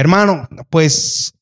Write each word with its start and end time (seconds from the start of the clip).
Hermano, 0.00 0.48
pues 0.70 1.34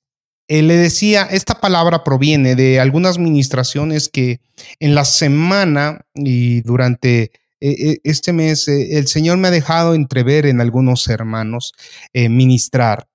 eh, 0.48 0.62
le 0.62 0.76
decía, 0.76 1.28
esta 1.30 1.60
palabra 1.60 2.04
proviene 2.04 2.54
de 2.54 2.80
algunas 2.80 3.18
ministraciones 3.18 4.08
que 4.08 4.40
en 4.80 4.94
la 4.94 5.04
semana 5.04 6.06
y 6.14 6.60
durante 6.62 7.32
eh, 7.60 7.98
este 8.04 8.32
mes 8.32 8.68
el 8.68 9.06
Señor 9.08 9.38
me 9.38 9.48
ha 9.48 9.52
dejado 9.52 9.94
entrever 9.94 10.46
en 10.46 10.60
algunos 10.60 11.08
hermanos 11.08 11.72
ministrar, 12.12 13.08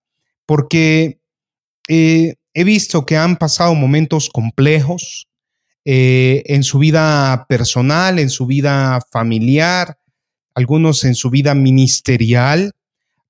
porque 0.45 1.20
he 1.87 2.63
visto 2.63 3.05
que 3.05 3.17
han 3.17 3.37
pasado 3.37 3.75
momentos 3.75 4.29
complejos, 4.29 5.27
eh, 5.85 6.43
en 6.45 6.63
su 6.63 6.79
vida 6.79 7.45
personal, 7.49 8.17
en 8.17 8.29
su 8.29 8.45
vida 8.45 9.01
familiar, 9.12 9.98
algunos 10.55 11.03
en 11.03 11.13
su 11.13 11.29
vida 11.29 11.55
ministerial, 11.55 12.71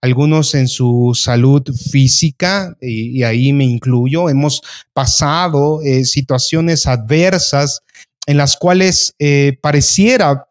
algunos 0.04 0.54
en 0.54 0.68
su 0.68 1.14
salud 1.16 1.64
física, 1.90 2.76
y, 2.82 3.24
ahí 3.24 3.54
me 3.54 3.64
incluyo. 3.64 4.30
Hemos 4.30 4.62
pasado 4.92 5.82
eh, 5.82 6.04
situaciones 6.04 6.88
adversas 6.88 7.80
en 8.28 8.36
las 8.36 8.58
cuales 8.58 9.16
eh, 9.18 9.58
pareciera 9.62 10.46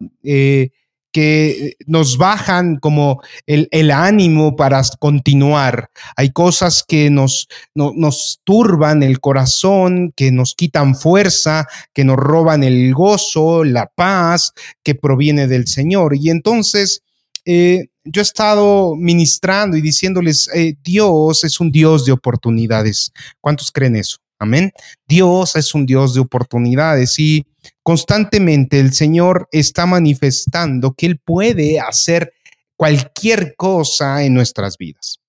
que 1.12 1.76
nos 1.86 2.16
bajan 2.16 2.76
como 2.76 3.20
el, 3.46 3.90
ánimo 3.90 4.56
para 4.56 4.80
continuar. 4.98 5.90
Hay 6.16 6.30
cosas 6.30 6.82
que 6.82 7.10
nos, 7.10 7.46
nos 7.74 8.40
turban 8.44 9.02
el 9.02 9.20
corazón, 9.20 10.14
que 10.16 10.32
nos 10.32 10.54
quitan 10.54 10.94
fuerza, 10.94 11.66
que 11.92 12.04
nos 12.04 12.16
roban 12.16 12.64
el 12.64 12.94
gozo, 12.94 13.64
la 13.64 13.86
paz 13.94 14.54
que 14.82 14.94
proviene 14.94 15.46
del 15.46 15.66
Señor. 15.66 16.16
Y 16.16 16.30
entonces 16.30 17.02
eh, 17.44 17.88
yo 18.04 18.20
he 18.20 18.22
estado 18.22 18.94
ministrando 18.96 19.76
y 19.76 19.80
diciéndoles, 19.80 20.48
eh, 20.54 20.74
Dios 20.82 21.44
es 21.44 21.60
un 21.60 21.70
Dios 21.70 22.04
de 22.04 22.12
oportunidades. 22.12 23.12
¿Cuántos 23.40 23.70
creen 23.70 23.96
eso? 23.96 24.18
Amén. 24.38 24.72
Dios 25.06 25.54
es 25.54 25.74
un 25.74 25.86
Dios 25.86 26.14
de 26.14 26.20
oportunidades 26.20 27.18
y 27.18 27.46
constantemente 27.82 28.80
el 28.80 28.92
Señor 28.92 29.48
está 29.52 29.86
manifestando 29.86 30.94
que 30.94 31.06
Él 31.06 31.20
puede 31.24 31.78
hacer 31.78 32.32
cualquier 32.76 33.54
cosa 33.54 34.24
en 34.24 34.34
nuestras 34.34 34.76
vidas. 34.76 35.21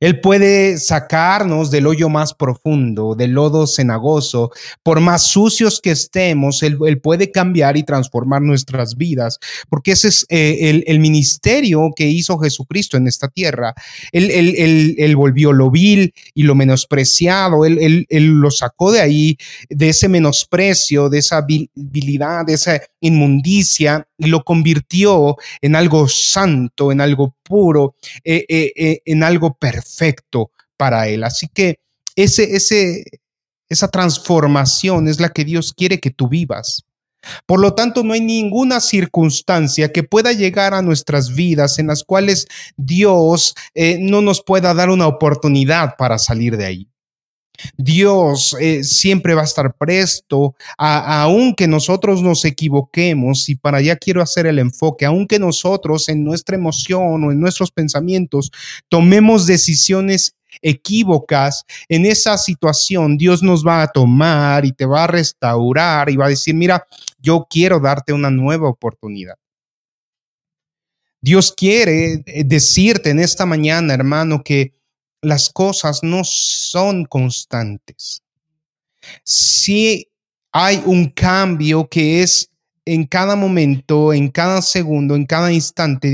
Él 0.00 0.20
puede 0.20 0.78
sacarnos 0.78 1.70
del 1.70 1.86
hoyo 1.86 2.08
más 2.08 2.34
profundo, 2.34 3.14
del 3.14 3.32
lodo 3.32 3.66
cenagoso. 3.66 4.50
Por 4.82 5.00
más 5.00 5.22
sucios 5.24 5.80
que 5.80 5.90
estemos, 5.90 6.62
Él, 6.62 6.78
puede 7.00 7.30
cambiar 7.30 7.76
y 7.76 7.82
transformar 7.82 8.42
nuestras 8.42 8.96
vidas, 8.96 9.38
porque 9.68 9.92
ese 9.92 10.08
es 10.08 10.26
eh, 10.28 10.84
el, 10.86 10.98
ministerio 11.00 11.90
que 11.94 12.06
hizo 12.06 12.38
Jesucristo 12.38 12.96
en 12.96 13.06
esta 13.06 13.28
tierra. 13.28 13.74
Él, 14.12 14.30
él, 14.30 15.16
volvió 15.16 15.52
lo 15.52 15.70
vil 15.70 16.12
y 16.34 16.42
lo 16.42 16.54
menospreciado, 16.54 17.64
él, 17.64 18.06
lo 18.10 18.50
sacó 18.50 18.92
de 18.92 19.00
ahí, 19.00 19.38
de 19.68 19.90
ese 19.90 20.08
menosprecio, 20.08 21.08
de 21.08 21.18
esa 21.18 21.44
vilidad, 21.74 22.46
de 22.46 22.54
esa 22.54 22.80
inmundicia, 23.00 24.08
y 24.16 24.26
lo 24.26 24.44
convirtió 24.44 25.36
en 25.60 25.76
algo 25.76 26.08
santo, 26.08 26.92
en 26.92 27.00
algo 27.00 27.34
puro, 27.42 27.94
eh, 28.24 28.44
eh, 28.48 29.00
en 29.04 29.22
algo 29.22 29.54
perfecto 29.54 30.50
para 30.76 31.08
él. 31.08 31.24
Así 31.24 31.48
que 31.48 31.80
ese, 32.16 32.56
ese, 32.56 33.04
esa 33.68 33.88
transformación 33.88 35.08
es 35.08 35.20
la 35.20 35.28
que 35.30 35.44
Dios 35.44 35.72
quiere 35.72 36.00
que 36.00 36.10
tú 36.10 36.28
vivas. 36.28 36.84
Por 37.46 37.60
lo 37.60 37.74
tanto, 37.74 38.04
no 38.04 38.12
hay 38.12 38.20
ninguna 38.20 38.80
circunstancia 38.80 39.92
que 39.92 40.02
pueda 40.02 40.32
llegar 40.32 40.72
a 40.74 40.82
nuestras 40.82 41.34
vidas 41.34 41.78
en 41.78 41.88
las 41.88 42.04
cuales 42.04 42.46
Dios 42.76 43.54
eh, 43.74 43.98
no 44.00 44.22
nos 44.22 44.42
pueda 44.42 44.72
dar 44.72 44.90
una 44.90 45.06
oportunidad 45.06 45.96
para 45.96 46.18
salir 46.18 46.56
de 46.56 46.66
ahí. 46.66 46.88
Dios 47.76 48.56
eh, 48.60 48.84
siempre 48.84 49.34
va 49.34 49.42
a 49.42 49.44
estar 49.44 49.74
presto, 49.76 50.54
aunque 50.76 51.66
nosotros 51.66 52.22
nos 52.22 52.44
equivoquemos, 52.44 53.48
y 53.48 53.56
para 53.56 53.78
allá 53.78 53.96
quiero 53.96 54.22
hacer 54.22 54.46
el 54.46 54.58
enfoque, 54.58 55.04
aunque 55.04 55.38
nosotros 55.38 56.08
en 56.08 56.24
nuestra 56.24 56.56
emoción 56.56 57.24
o 57.24 57.32
en 57.32 57.40
nuestros 57.40 57.70
pensamientos 57.70 58.50
tomemos 58.88 59.46
decisiones 59.46 60.34
equívocas, 60.62 61.64
en 61.88 62.06
esa 62.06 62.38
situación 62.38 63.16
Dios 63.16 63.42
nos 63.42 63.66
va 63.66 63.82
a 63.82 63.88
tomar 63.88 64.64
y 64.64 64.72
te 64.72 64.86
va 64.86 65.04
a 65.04 65.08
restaurar 65.08 66.10
y 66.10 66.16
va 66.16 66.26
a 66.26 66.30
decir, 66.30 66.54
mira, 66.54 66.86
yo 67.18 67.46
quiero 67.48 67.80
darte 67.80 68.12
una 68.12 68.30
nueva 68.30 68.68
oportunidad. 68.68 69.34
Dios 71.20 71.52
quiere 71.52 72.22
eh, 72.26 72.44
decirte 72.44 73.10
en 73.10 73.18
esta 73.18 73.44
mañana, 73.44 73.92
hermano, 73.94 74.42
que 74.42 74.77
las 75.22 75.50
cosas 75.50 76.02
no 76.02 76.22
son 76.24 77.04
constantes. 77.04 78.22
Si 79.24 80.08
hay 80.52 80.82
un 80.84 81.08
cambio 81.10 81.88
que 81.88 82.22
es 82.22 82.50
en 82.84 83.04
cada 83.04 83.36
momento, 83.36 84.14
en 84.14 84.28
cada 84.28 84.62
segundo, 84.62 85.14
en 85.14 85.26
cada 85.26 85.52
instante, 85.52 86.08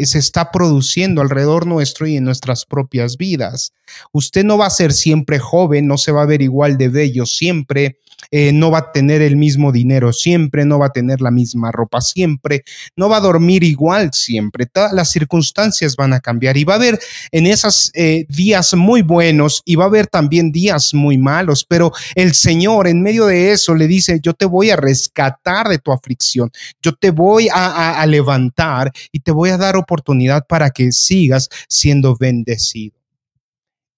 eh, 0.00 0.06
se 0.06 0.20
está 0.20 0.52
produciendo 0.52 1.22
alrededor 1.22 1.66
nuestro 1.66 2.06
y 2.06 2.16
en 2.16 2.24
nuestras 2.24 2.64
propias 2.64 3.16
vidas. 3.16 3.72
Usted 4.12 4.44
no 4.44 4.56
va 4.56 4.66
a 4.66 4.70
ser 4.70 4.92
siempre 4.92 5.40
joven, 5.40 5.88
no 5.88 5.98
se 5.98 6.12
va 6.12 6.22
a 6.22 6.26
ver 6.26 6.40
igual 6.40 6.78
de 6.78 6.88
bello 6.88 7.26
siempre, 7.26 7.98
eh, 8.30 8.52
no 8.52 8.70
va 8.70 8.78
a 8.78 8.92
tener 8.92 9.22
el 9.22 9.36
mismo 9.36 9.72
dinero 9.72 10.12
siempre, 10.12 10.64
no 10.64 10.78
va 10.78 10.86
a 10.86 10.92
tener 10.92 11.20
la 11.20 11.30
misma 11.30 11.72
ropa 11.72 12.00
siempre, 12.00 12.64
no 12.96 13.08
va 13.08 13.18
a 13.18 13.20
dormir 13.20 13.64
igual 13.64 14.10
siempre. 14.12 14.66
Todas 14.66 14.92
las 14.92 15.10
circunstancias 15.10 15.96
van 15.96 16.12
a 16.12 16.20
cambiar 16.20 16.56
y 16.56 16.64
va 16.64 16.74
a 16.74 16.76
haber 16.76 16.98
en 17.32 17.46
esos 17.46 17.90
eh, 17.94 18.26
días 18.28 18.74
muy 18.74 19.02
buenos 19.02 19.62
y 19.64 19.76
va 19.76 19.84
a 19.84 19.88
haber 19.88 20.06
también 20.06 20.52
días 20.52 20.94
muy 20.94 21.18
malos, 21.18 21.64
pero 21.64 21.92
el 22.14 22.34
Señor 22.34 22.86
en 22.86 23.02
medio 23.02 23.26
de 23.26 23.52
eso 23.52 23.74
le 23.74 23.86
dice, 23.86 24.20
yo 24.22 24.34
te 24.34 24.44
voy 24.44 24.70
a 24.70 24.76
rescatar 24.76 25.68
de 25.68 25.78
tu 25.78 25.92
aflicción, 25.92 26.50
yo 26.82 26.92
te 26.94 27.10
voy 27.10 27.48
a 27.52 28.04
levantar 28.06 28.92
y 29.12 29.20
te 29.20 29.32
voy 29.32 29.50
a 29.50 29.56
dar 29.56 29.76
oportunidad 29.76 30.46
para 30.46 30.70
que 30.70 30.92
sigas 30.92 31.48
siendo 31.68 32.16
bendecido. 32.16 32.99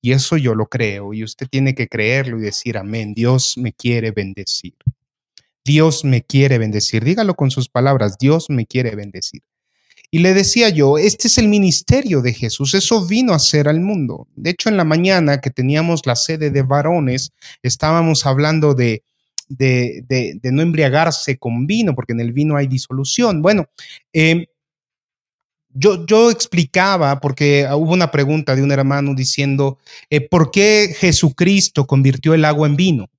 Y 0.05 0.13
eso 0.13 0.37
yo 0.37 0.57
lo 0.57 0.67
creo 0.67 1.15
y 1.15 1.23
usted 1.23 1.47
tiene 1.49 1.77
que 1.77 1.87
creerlo 1.87 2.39
y 2.39 2.43
decir, 2.43 2.77
amén, 2.77 3.15
Dios 3.15 3.57
me 3.57 3.73
quiere 3.73 4.11
bendecir. 4.11 4.75
Dios 5.65 6.05
me 6.05 6.23
quiere 6.23 6.59
bendecir. 6.59 7.05
Dígalo 7.05 7.35
con 7.35 7.53
sus 7.53 7.69
palabras, 7.69 8.17
Dios 8.19 8.51
me 8.51 8.67
quiere 8.67 8.97
bendecir. 8.97 9.43
Y 10.11 10.19
le 10.19 10.35
decía 10.35 10.69
yo, 10.69 10.99
este 10.99 11.29
es 11.29 11.39
el 11.39 11.49
ministerio 11.49 12.21
de 12.21 12.35
Jesús, 12.35 12.75
eso 12.75 13.07
vino 13.07 13.33
a 13.33 13.39
ser 13.39 13.69
al 13.69 13.81
mundo. 13.81 14.29
De 14.35 14.51
hecho, 14.51 14.69
en 14.69 14.77
la 14.77 14.85
mañana 14.85 15.41
que 15.41 15.51
teníamos 15.51 16.03
la 16.05 16.17
sede 16.17 16.51
de 16.51 16.63
varones, 16.63 17.33
estábamos 17.63 18.27
hablando 18.27 18.75
de, 18.75 19.05
de, 19.49 20.05
de, 20.09 20.53
no 20.53 20.63
embriagarse 20.63 21.39
con 21.39 21.67
vino, 21.67 21.95
porque 21.95 22.13
en 22.13 22.21
el 22.21 22.33
vino 22.33 22.57
hay 22.57 22.67
disolución. 22.67 23.41
Bueno, 23.41 23.71
eh, 24.13 24.49
yo, 25.75 26.31
explicaba, 26.31 27.21
porque 27.21 27.67
hubo 27.73 27.93
una 27.93 28.11
pregunta 28.11 28.55
de 28.55 28.63
un 28.63 28.73
hermano 28.73 29.15
diciendo, 29.15 29.79
eh, 30.11 30.21
¿por 30.21 30.51
qué 30.51 30.95
Jesucristo 30.99 31.87
convirtió 31.87 32.35
el 32.35 32.45
agua 32.45 32.69
en 32.69 32.77
vino? 32.77 33.11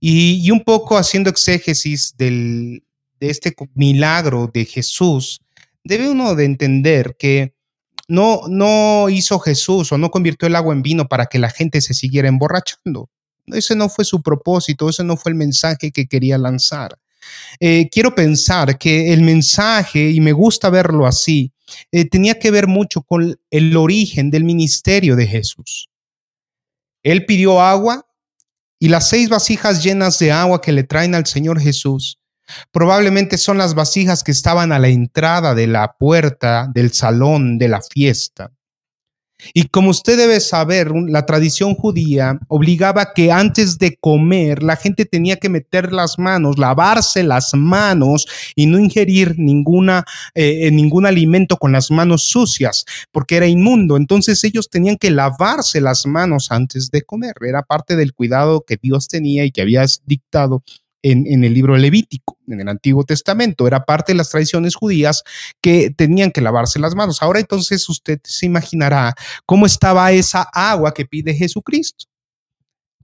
Y, 0.00 0.50
un 0.50 0.64
poco 0.64 0.96
haciendo 0.96 1.30
exégesis 1.30 2.14
del, 2.16 2.82
de 3.20 3.30
este 3.30 3.54
milagro 3.74 4.50
de 4.52 4.64
Jesús, 4.64 5.40
debe 5.84 6.08
uno 6.08 6.34
de 6.34 6.44
entender 6.44 7.14
que 7.18 7.54
no, 8.08 8.42
no 8.48 9.08
hizo 9.08 9.38
Jesús 9.38 9.92
o 9.92 9.98
no 9.98 10.10
convirtió 10.10 10.48
el 10.48 10.56
agua 10.56 10.74
en 10.74 10.82
vino 10.82 11.08
para 11.08 11.26
que 11.26 11.38
la 11.38 11.50
gente 11.50 11.80
se 11.80 11.94
siguiera 11.94 12.28
emborrachando. 12.28 13.10
Ese 13.46 13.76
no 13.76 13.88
fue 13.88 14.04
su 14.04 14.22
propósito, 14.22 14.88
ese 14.88 15.04
no 15.04 15.16
fue 15.16 15.30
el 15.32 15.36
mensaje 15.36 15.92
que 15.92 16.06
quería 16.06 16.38
lanzar. 16.38 16.98
Eh, 17.60 17.88
quiero 17.90 18.14
pensar 18.14 18.78
que 18.78 19.12
el 19.12 19.22
mensaje, 19.22 20.10
y 20.10 20.20
me 20.20 20.32
gusta 20.32 20.70
verlo 20.70 21.06
así, 21.06 21.52
eh, 21.90 22.04
tenía 22.04 22.38
que 22.38 22.50
ver 22.50 22.66
mucho 22.66 23.02
con 23.02 23.38
el 23.50 23.76
origen 23.76 24.30
del 24.30 24.44
ministerio 24.44 25.16
de 25.16 25.26
Jesús. 25.26 25.88
Él 27.02 27.24
pidió 27.24 27.60
agua 27.60 28.06
y 28.78 28.88
las 28.88 29.08
seis 29.08 29.28
vasijas 29.28 29.82
llenas 29.82 30.18
de 30.18 30.32
agua 30.32 30.60
que 30.60 30.72
le 30.72 30.84
traen 30.84 31.14
al 31.14 31.26
Señor 31.26 31.60
Jesús 31.60 32.18
probablemente 32.70 33.38
son 33.38 33.58
las 33.58 33.74
vasijas 33.74 34.22
que 34.22 34.32
estaban 34.32 34.72
a 34.72 34.78
la 34.78 34.88
entrada 34.88 35.54
de 35.54 35.66
la 35.66 35.96
puerta 35.98 36.68
del 36.72 36.92
salón 36.92 37.58
de 37.58 37.68
la 37.68 37.80
fiesta. 37.80 38.50
Y 39.54 39.64
como 39.68 39.90
usted 39.90 40.16
debe 40.16 40.40
saber, 40.40 40.92
la 40.92 41.26
tradición 41.26 41.74
judía 41.74 42.38
obligaba 42.48 43.12
que 43.12 43.32
antes 43.32 43.78
de 43.78 43.96
comer 43.96 44.62
la 44.62 44.76
gente 44.76 45.04
tenía 45.04 45.36
que 45.36 45.48
meter 45.48 45.92
las 45.92 46.18
manos, 46.18 46.58
lavarse 46.58 47.22
las 47.22 47.52
manos 47.54 48.26
y 48.54 48.66
no 48.66 48.78
ingerir 48.78 49.34
ninguna, 49.38 50.04
eh, 50.34 50.70
ningún 50.70 51.06
alimento 51.06 51.56
con 51.56 51.72
las 51.72 51.90
manos 51.90 52.24
sucias, 52.24 52.84
porque 53.10 53.36
era 53.36 53.46
inmundo. 53.46 53.96
Entonces 53.96 54.42
ellos 54.44 54.70
tenían 54.70 54.96
que 54.96 55.10
lavarse 55.10 55.80
las 55.80 56.06
manos 56.06 56.50
antes 56.50 56.90
de 56.90 57.02
comer. 57.02 57.34
Era 57.40 57.62
parte 57.62 57.96
del 57.96 58.14
cuidado 58.14 58.64
que 58.66 58.78
Dios 58.80 59.08
tenía 59.08 59.44
y 59.44 59.50
que 59.50 59.62
había 59.62 59.84
dictado 60.04 60.62
en, 61.02 61.44
el 61.44 61.52
libro 61.52 61.76
Levítico, 61.76 62.38
en 62.46 62.60
el 62.60 62.68
Antiguo 62.68 63.04
Testamento. 63.04 63.66
Era 63.66 63.84
parte 63.84 64.12
de 64.12 64.16
las 64.16 64.30
tradiciones 64.30 64.74
judías 64.74 65.22
que 65.60 65.90
tenían 65.90 66.30
que 66.30 66.40
lavarse 66.40 66.78
las 66.78 66.94
manos. 66.94 67.22
Ahora 67.22 67.40
entonces 67.40 67.88
usted 67.88 68.20
se 68.24 68.46
imaginará 68.46 69.14
cómo 69.46 69.66
estaba 69.66 70.12
esa 70.12 70.42
agua 70.52 70.94
que 70.94 71.04
pide 71.06 71.34
Jesucristo, 71.34 72.06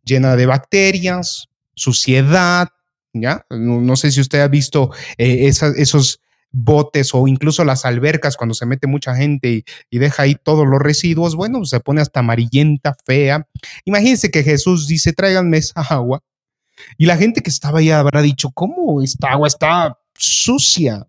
llena 0.04 0.36
de 0.36 0.46
bacterias, 0.46 1.48
suciedad, 1.74 2.68
¿ya? 3.12 3.44
No, 3.50 3.96
sé 3.96 4.10
si 4.10 4.20
usted 4.20 4.40
ha 4.40 4.48
visto 4.48 4.90
eh, 5.16 5.48
esos 5.48 6.20
botes 6.50 7.14
o 7.14 7.28
incluso 7.28 7.64
las 7.64 7.84
albercas 7.84 8.36
cuando 8.36 8.54
se 8.54 8.66
mete 8.66 8.86
mucha 8.86 9.14
gente 9.14 9.64
y, 9.90 9.98
deja 9.98 10.22
ahí 10.22 10.34
todos 10.34 10.66
los 10.66 10.80
residuos, 10.80 11.34
bueno, 11.36 11.64
se 11.64 11.80
pone 11.80 12.00
hasta 12.00 12.20
amarillenta, 12.20 12.96
fea. 13.04 13.46
Imagínense 13.84 14.30
que 14.30 14.42
Jesús 14.42 14.86
dice, 14.86 15.12
tráiganme 15.12 15.58
esa 15.58 15.80
agua. 15.80 16.22
Y 16.96 17.06
la 17.06 17.16
gente 17.16 17.42
que 17.42 17.50
estaba 17.50 17.78
ahí 17.78 17.90
habrá 17.90 18.22
dicho, 18.22 18.50
¿cómo 18.50 19.02
esta 19.02 19.32
agua 19.32 19.48
está 19.48 19.98
sucia? 20.14 21.06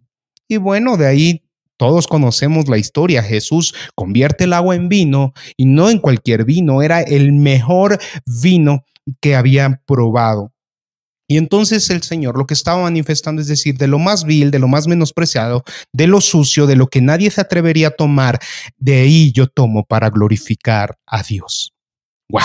Y 0.48 0.58
bueno, 0.58 0.98
de 0.98 1.08
ahí 1.08 1.44
todos 1.78 2.08
conocemos 2.08 2.68
la 2.68 2.78
historia. 2.78 3.24
Jesús 3.24 3.74
convierte 3.96 4.44
el 4.44 4.54
agua 4.54 4.76
en 4.76 4.90
vino 4.90 5.34
y 5.56 5.66
no 5.66 5.90
en 5.90 6.00
cualquier 6.00 6.44
vino, 6.44 6.82
era 6.82 7.02
el 7.02 7.32
mejor 7.32 8.00
vino 8.26 8.84
que 9.22 9.36
habían 9.36 9.82
probado. 9.86 10.54
Y 11.26 11.38
entonces 11.38 11.90
el 11.92 12.02
Señor 12.02 12.38
lo 12.38 12.48
que 12.48 12.56
estaba 12.56 12.82
manifestando 12.82 13.42
es 13.42 13.48
decir, 13.48 13.78
de 13.78 13.88
lo 13.88 14.00
más 14.00 14.26
vil, 14.26 14.50
de 14.50 14.58
lo 14.58 14.68
más 14.68 14.88
menospreciado, 14.88 15.64
de 15.94 16.08
lo 16.08 16.22
sucio, 16.22 16.66
de 16.66 16.76
lo 16.76 16.88
que 16.88 17.02
nadie 17.02 17.30
se 17.30 17.40
atrevería 17.40 17.90
a 17.90 17.92
tomar, 17.92 18.40
de 18.78 19.02
ahí 19.02 19.32
yo 19.32 19.48
tomo 19.48 19.86
para 19.86 20.10
glorificar 20.10 20.98
a 21.06 21.22
Dios. 21.22 21.74
¡Wow! 22.30 22.42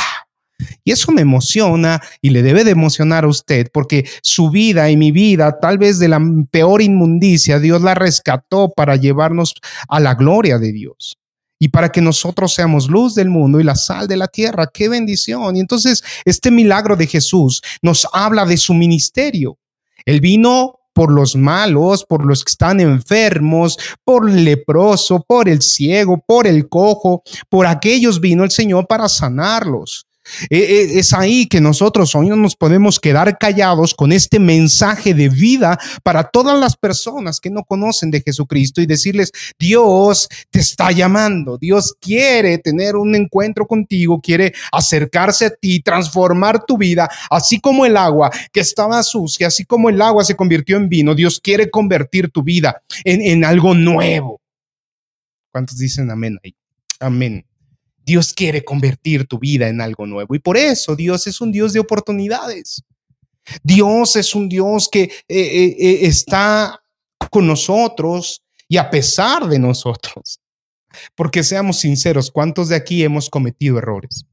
Y 0.84 0.92
eso 0.92 1.12
me 1.12 1.22
emociona 1.22 2.00
y 2.20 2.30
le 2.30 2.42
debe 2.42 2.64
de 2.64 2.70
emocionar 2.70 3.24
a 3.24 3.28
usted 3.28 3.68
porque 3.72 4.08
su 4.22 4.50
vida 4.50 4.90
y 4.90 4.96
mi 4.96 5.10
vida, 5.10 5.58
tal 5.60 5.78
vez 5.78 5.98
de 5.98 6.08
la 6.08 6.20
peor 6.50 6.82
inmundicia, 6.82 7.58
Dios 7.58 7.82
la 7.82 7.94
rescató 7.94 8.72
para 8.74 8.96
llevarnos 8.96 9.54
a 9.88 10.00
la 10.00 10.14
gloria 10.14 10.58
de 10.58 10.72
Dios 10.72 11.16
y 11.58 11.68
para 11.68 11.90
que 11.90 12.00
nosotros 12.00 12.52
seamos 12.54 12.88
luz 12.88 13.14
del 13.14 13.30
mundo 13.30 13.60
y 13.60 13.64
la 13.64 13.74
sal 13.74 14.06
de 14.06 14.16
la 14.16 14.28
tierra. 14.28 14.70
¡Qué 14.72 14.88
bendición! 14.88 15.56
Y 15.56 15.60
entonces 15.60 16.02
este 16.24 16.50
milagro 16.50 16.96
de 16.96 17.06
Jesús 17.06 17.62
nos 17.82 18.06
habla 18.12 18.44
de 18.44 18.56
su 18.56 18.74
ministerio. 18.74 19.58
Él 20.04 20.20
vino 20.20 20.80
por 20.92 21.10
los 21.10 21.36
malos, 21.36 22.04
por 22.04 22.24
los 22.24 22.44
que 22.44 22.50
están 22.50 22.80
enfermos, 22.80 23.78
por 24.04 24.30
el 24.30 24.44
leproso, 24.44 25.24
por 25.26 25.48
el 25.48 25.60
ciego, 25.60 26.22
por 26.26 26.46
el 26.46 26.68
cojo, 26.68 27.22
por 27.48 27.66
aquellos 27.66 28.20
vino 28.20 28.44
el 28.44 28.50
Señor 28.50 28.86
para 28.86 29.08
sanarlos. 29.08 30.06
E, 30.50 30.58
e, 30.58 30.98
es 30.98 31.12
ahí 31.12 31.46
que 31.46 31.60
nosotros 31.60 32.14
hoy 32.14 32.28
no 32.28 32.36
nos 32.36 32.56
podemos 32.56 32.98
quedar 32.98 33.38
callados 33.38 33.94
con 33.94 34.12
este 34.12 34.38
mensaje 34.38 35.14
de 35.14 35.28
vida 35.28 35.78
para 36.02 36.24
todas 36.24 36.58
las 36.58 36.76
personas 36.76 37.40
que 37.40 37.50
no 37.50 37.64
conocen 37.64 38.10
de 38.10 38.22
Jesucristo 38.22 38.80
y 38.80 38.86
decirles, 38.86 39.32
Dios 39.58 40.28
te 40.50 40.60
está 40.60 40.92
llamando, 40.92 41.58
Dios 41.58 41.94
quiere 42.00 42.58
tener 42.58 42.96
un 42.96 43.14
encuentro 43.14 43.66
contigo, 43.66 44.20
quiere 44.20 44.54
acercarse 44.72 45.46
a 45.46 45.50
ti, 45.50 45.80
transformar 45.80 46.64
tu 46.64 46.78
vida, 46.78 47.08
así 47.30 47.60
como 47.60 47.86
el 47.86 47.96
agua 47.96 48.30
que 48.52 48.60
estaba 48.60 49.02
sucia, 49.02 49.48
así 49.48 49.64
como 49.64 49.90
el 49.90 50.00
agua 50.00 50.24
se 50.24 50.36
convirtió 50.36 50.76
en 50.76 50.88
vino, 50.88 51.14
Dios 51.14 51.40
quiere 51.40 51.70
convertir 51.70 52.30
tu 52.30 52.42
vida 52.42 52.82
en, 53.04 53.20
en 53.20 53.44
algo 53.44 53.74
nuevo. 53.74 54.40
¿Cuántos 55.50 55.78
dicen 55.78 56.10
amén 56.10 56.38
ahí? 56.42 56.54
Amén. 57.00 57.44
Dios 58.04 58.34
quiere 58.34 58.64
convertir 58.64 59.26
tu 59.26 59.38
vida 59.38 59.68
en 59.68 59.80
algo 59.80 60.06
nuevo 60.06 60.34
y 60.34 60.38
por 60.38 60.56
eso 60.56 60.94
Dios 60.94 61.26
es 61.26 61.40
un 61.40 61.50
Dios 61.50 61.72
de 61.72 61.80
oportunidades. 61.80 62.84
Dios 63.62 64.16
es 64.16 64.34
un 64.34 64.48
Dios 64.48 64.88
que 64.90 65.02
eh, 65.02 65.12
eh, 65.28 65.76
eh, 65.78 65.98
está 66.02 66.82
con 67.30 67.46
nosotros 67.46 68.42
y 68.68 68.76
a 68.76 68.90
pesar 68.90 69.48
de 69.48 69.58
nosotros. 69.58 70.40
Porque 71.14 71.42
seamos 71.42 71.80
sinceros, 71.80 72.30
¿cuántos 72.30 72.68
de 72.68 72.76
aquí 72.76 73.02
hemos 73.02 73.28
cometido 73.28 73.78
errores? 73.78 74.26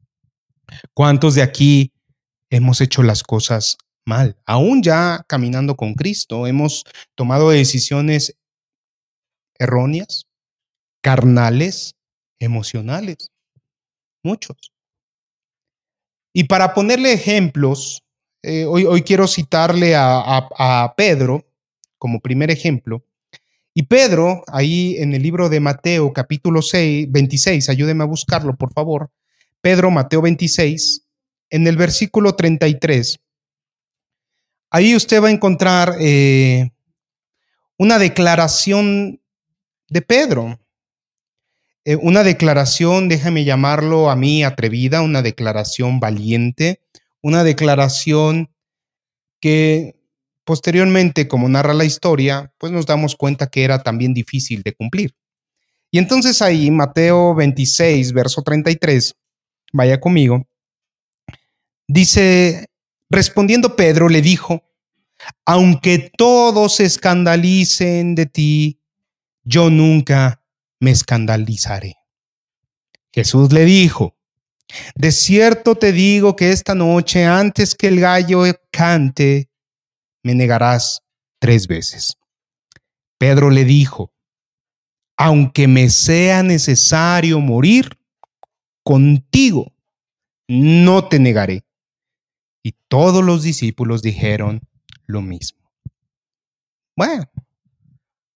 ¿Cuántos 0.94 1.36
de 1.36 1.42
aquí 1.42 1.92
hemos 2.50 2.82
hecho 2.82 3.04
las 3.04 3.24
cosas 3.24 3.78
mal? 4.06 4.38
Aún 4.46 4.84
ya 4.84 5.26
caminando 5.28 5.76
con 5.76 5.96
Cristo, 5.96 6.46
hemos 6.46 6.84
tomado 7.16 7.50
decisiones 7.50 8.38
erróneas, 9.58 10.28
carnales, 11.02 11.96
emocionales 12.40 13.31
muchos. 14.24 14.74
Y 16.34 16.46
para 16.46 16.74
ponerle 16.74 17.14
ejemplos, 17.14 18.04
eh, 18.44 18.66
hoy, 18.66 18.86
hoy, 18.86 19.02
quiero 19.04 19.28
citarle 19.28 19.94
a, 19.96 20.94
Pedro 20.98 21.46
como 21.98 22.20
primer 22.20 22.50
ejemplo. 22.50 23.04
Y 23.74 23.84
Pedro, 23.84 24.44
ahí 24.48 24.96
en 24.98 25.14
el 25.14 25.22
libro 25.22 25.50
de 25.50 25.60
Mateo, 25.60 26.12
capítulo 26.12 26.62
6, 26.62 27.08
26, 27.10 27.70
ayúdeme 27.70 28.04
a 28.04 28.08
buscarlo, 28.08 28.56
por 28.56 28.74
favor. 28.74 29.12
Pedro, 29.62 29.92
Mateo 29.92 30.22
26, 30.22 31.04
en 31.52 31.68
el 31.68 31.78
versículo 31.78 32.36
33. 32.36 33.20
Ahí 34.72 34.96
usted 34.96 35.22
va 35.22 35.28
a 35.28 35.32
encontrar 35.32 35.96
eh, 36.00 36.72
una 37.78 38.00
declaración 38.00 39.22
de 39.90 40.02
Pedro. 40.02 40.61
Eh, 41.84 41.96
una 41.96 42.24
declaración, 42.24 43.10
déjame 43.10 43.44
llamarlo 43.44 44.12
a 44.12 44.16
mí 44.16 44.44
atrevida, 44.44 45.02
una 45.02 45.24
declaración 45.24 46.00
valiente, 46.00 46.80
una 47.22 47.44
declaración 47.44 48.52
que 49.40 49.96
posteriormente, 50.44 51.28
como 51.28 51.50
narra 51.50 51.74
la 51.74 51.86
historia, 51.86 52.54
pues 52.60 52.72
nos 52.72 52.86
damos 52.86 53.16
cuenta 53.16 53.48
que 53.48 53.64
era 53.64 53.82
también 53.82 54.14
difícil 54.14 54.62
de 54.62 54.74
cumplir. 54.74 55.16
Y 55.90 55.98
entonces 55.98 56.42
ahí, 56.42 56.70
Mateo 56.70 57.34
26, 57.34 58.14
verso 58.14 58.44
33, 58.44 59.16
vaya 59.74 60.00
conmigo, 60.00 60.48
dice, 61.88 62.70
respondiendo 63.10 63.76
Pedro, 63.76 64.08
le 64.08 64.22
dijo, 64.22 64.64
aunque 65.46 66.12
todos 66.16 66.76
se 66.76 66.86
escandalicen 66.86 68.14
de 68.14 68.26
ti, 68.28 68.80
yo 69.44 69.70
nunca 69.70 70.41
me 70.82 70.92
escandalizaré. 70.92 71.96
Jesús 73.14 73.54
le 73.54 73.64
dijo, 73.64 74.18
de 74.96 75.12
cierto 75.12 75.76
te 75.76 75.92
digo 75.92 76.36
que 76.36 76.52
esta 76.52 76.76
noche, 76.76 77.26
antes 77.26 77.76
que 77.76 77.88
el 77.88 78.00
gallo 78.00 78.44
cante, 78.72 79.50
me 80.24 80.34
negarás 80.34 81.02
tres 81.40 81.68
veces. 81.68 82.18
Pedro 83.18 83.50
le 83.50 83.64
dijo, 83.64 84.12
aunque 85.18 85.68
me 85.68 85.90
sea 85.90 86.42
necesario 86.42 87.40
morir, 87.40 88.00
contigo 88.84 89.74
no 90.48 91.08
te 91.08 91.20
negaré. 91.20 91.64
Y 92.64 92.74
todos 92.88 93.24
los 93.24 93.44
discípulos 93.44 94.02
dijeron 94.02 94.62
lo 95.06 95.22
mismo. 95.22 95.72
Bueno, 96.96 97.30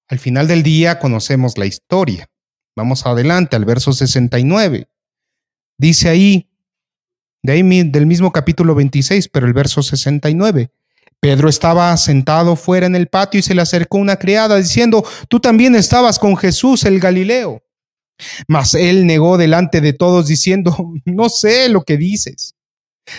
al 0.07 0.19
final 0.19 0.47
del 0.47 0.61
día 0.61 0.99
conocemos 0.99 1.57
la 1.57 1.65
historia. 1.65 2.29
Vamos 2.75 3.05
adelante 3.05 3.55
al 3.55 3.63
verso 3.63 3.93
69. 3.93 4.87
Dice 5.77 6.09
ahí, 6.09 6.49
de 7.41 7.53
ahí 7.53 7.89
del 7.89 8.05
mismo 8.05 8.31
capítulo 8.31 8.75
26, 8.75 9.29
pero 9.29 9.47
el 9.47 9.53
verso 9.53 9.81
69. 9.81 10.71
Pedro 11.21 11.47
estaba 11.47 11.95
sentado 11.97 12.55
fuera 12.55 12.85
en 12.85 12.95
el 12.95 13.07
patio 13.07 13.39
y 13.39 13.43
se 13.43 13.55
le 13.55 13.61
acercó 13.61 13.97
una 13.97 14.17
criada 14.17 14.57
diciendo, 14.57 15.05
tú 15.29 15.39
también 15.39 15.73
estabas 15.75 16.19
con 16.19 16.35
Jesús 16.35 16.83
el 16.83 16.99
Galileo. 16.99 17.63
Mas 18.47 18.73
él 18.73 19.07
negó 19.07 19.37
delante 19.37 19.79
de 19.79 19.93
todos 19.93 20.27
diciendo, 20.27 20.75
no 21.05 21.29
sé 21.29 21.69
lo 21.69 21.83
que 21.83 21.97
dices. 21.97 22.55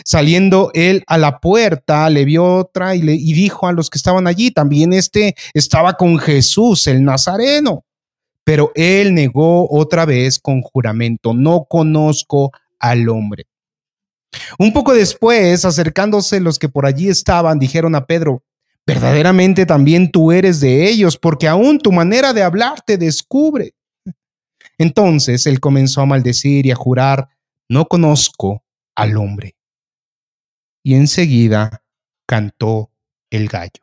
Saliendo 0.04 0.70
él 0.74 1.02
a 1.06 1.16
la 1.16 1.38
puerta, 1.38 2.10
le 2.10 2.24
vio 2.24 2.44
otra 2.44 2.94
y, 2.94 3.02
le, 3.02 3.14
y 3.14 3.32
dijo 3.32 3.68
a 3.68 3.72
los 3.72 3.88
que 3.88 3.98
estaban 3.98 4.26
allí, 4.26 4.50
también 4.50 4.92
este 4.92 5.34
estaba 5.54 5.94
con 5.94 6.18
Jesús 6.18 6.88
el 6.88 7.04
Nazareno. 7.04 7.85
Pero 8.46 8.70
él 8.76 9.12
negó 9.12 9.68
otra 9.68 10.04
vez 10.04 10.38
con 10.38 10.62
juramento, 10.62 11.34
no 11.34 11.64
conozco 11.68 12.52
al 12.78 13.08
hombre. 13.08 13.48
Un 14.56 14.72
poco 14.72 14.94
después, 14.94 15.64
acercándose 15.64 16.38
los 16.38 16.56
que 16.60 16.68
por 16.68 16.86
allí 16.86 17.08
estaban, 17.08 17.58
dijeron 17.58 17.96
a 17.96 18.06
Pedro, 18.06 18.44
verdaderamente 18.86 19.66
también 19.66 20.12
tú 20.12 20.30
eres 20.30 20.60
de 20.60 20.88
ellos, 20.88 21.18
porque 21.18 21.48
aún 21.48 21.80
tu 21.80 21.90
manera 21.90 22.32
de 22.32 22.44
hablar 22.44 22.82
te 22.82 22.96
descubre. 22.96 23.74
Entonces 24.78 25.44
él 25.48 25.58
comenzó 25.58 26.02
a 26.02 26.06
maldecir 26.06 26.66
y 26.66 26.70
a 26.70 26.76
jurar, 26.76 27.28
no 27.68 27.86
conozco 27.86 28.62
al 28.94 29.16
hombre. 29.16 29.56
Y 30.84 30.94
enseguida 30.94 31.82
cantó 32.26 32.92
el 33.30 33.48
gallo. 33.48 33.82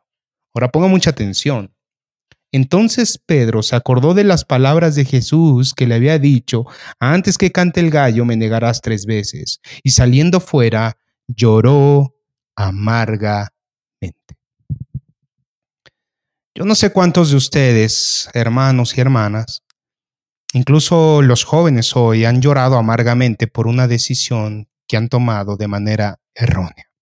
Ahora 0.54 0.70
ponga 0.70 0.86
mucha 0.86 1.10
atención. 1.10 1.70
Entonces 2.54 3.18
Pedro 3.18 3.64
se 3.64 3.74
acordó 3.74 4.14
de 4.14 4.22
las 4.22 4.44
palabras 4.44 4.94
de 4.94 5.04
Jesús 5.04 5.74
que 5.74 5.88
le 5.88 5.96
había 5.96 6.20
dicho, 6.20 6.66
antes 7.00 7.36
que 7.36 7.50
cante 7.50 7.80
el 7.80 7.90
gallo 7.90 8.24
me 8.24 8.36
negarás 8.36 8.80
tres 8.80 9.06
veces, 9.06 9.58
y 9.82 9.90
saliendo 9.90 10.38
fuera 10.38 10.96
lloró 11.26 12.14
amargamente. 12.54 13.50
Yo 16.54 16.64
no 16.64 16.76
sé 16.76 16.92
cuántos 16.92 17.30
de 17.32 17.38
ustedes, 17.38 18.30
hermanos 18.34 18.96
y 18.96 19.00
hermanas, 19.00 19.64
incluso 20.52 21.22
los 21.22 21.42
jóvenes 21.42 21.96
hoy, 21.96 22.24
han 22.24 22.40
llorado 22.40 22.76
amargamente 22.76 23.48
por 23.48 23.66
una 23.66 23.88
decisión 23.88 24.68
que 24.86 24.96
han 24.96 25.08
tomado 25.08 25.56
de 25.56 25.66
manera 25.66 26.20
errónea. 26.36 26.93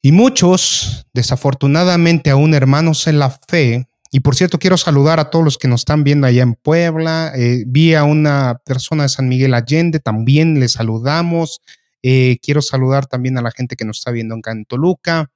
Y 0.00 0.12
muchos, 0.12 1.06
desafortunadamente 1.12 2.30
aún 2.30 2.54
hermanos 2.54 3.06
en 3.06 3.18
la 3.18 3.30
fe, 3.30 3.88
y 4.10 4.20
por 4.20 4.34
cierto, 4.34 4.58
quiero 4.58 4.76
saludar 4.76 5.20
a 5.20 5.28
todos 5.30 5.44
los 5.44 5.58
que 5.58 5.68
nos 5.68 5.82
están 5.82 6.02
viendo 6.02 6.26
allá 6.26 6.42
en 6.42 6.54
Puebla. 6.54 7.32
Eh, 7.36 7.64
vi 7.66 7.94
a 7.94 8.04
una 8.04 8.60
persona 8.64 9.02
de 9.02 9.10
San 9.10 9.28
Miguel 9.28 9.52
Allende, 9.52 10.00
también 10.00 10.58
le 10.58 10.68
saludamos. 10.68 11.60
Eh, 12.02 12.38
quiero 12.42 12.62
saludar 12.62 13.06
también 13.06 13.36
a 13.36 13.42
la 13.42 13.50
gente 13.50 13.76
que 13.76 13.84
nos 13.84 13.98
está 13.98 14.10
viendo 14.10 14.34
en 14.34 14.40
Cantoluca. 14.40 15.30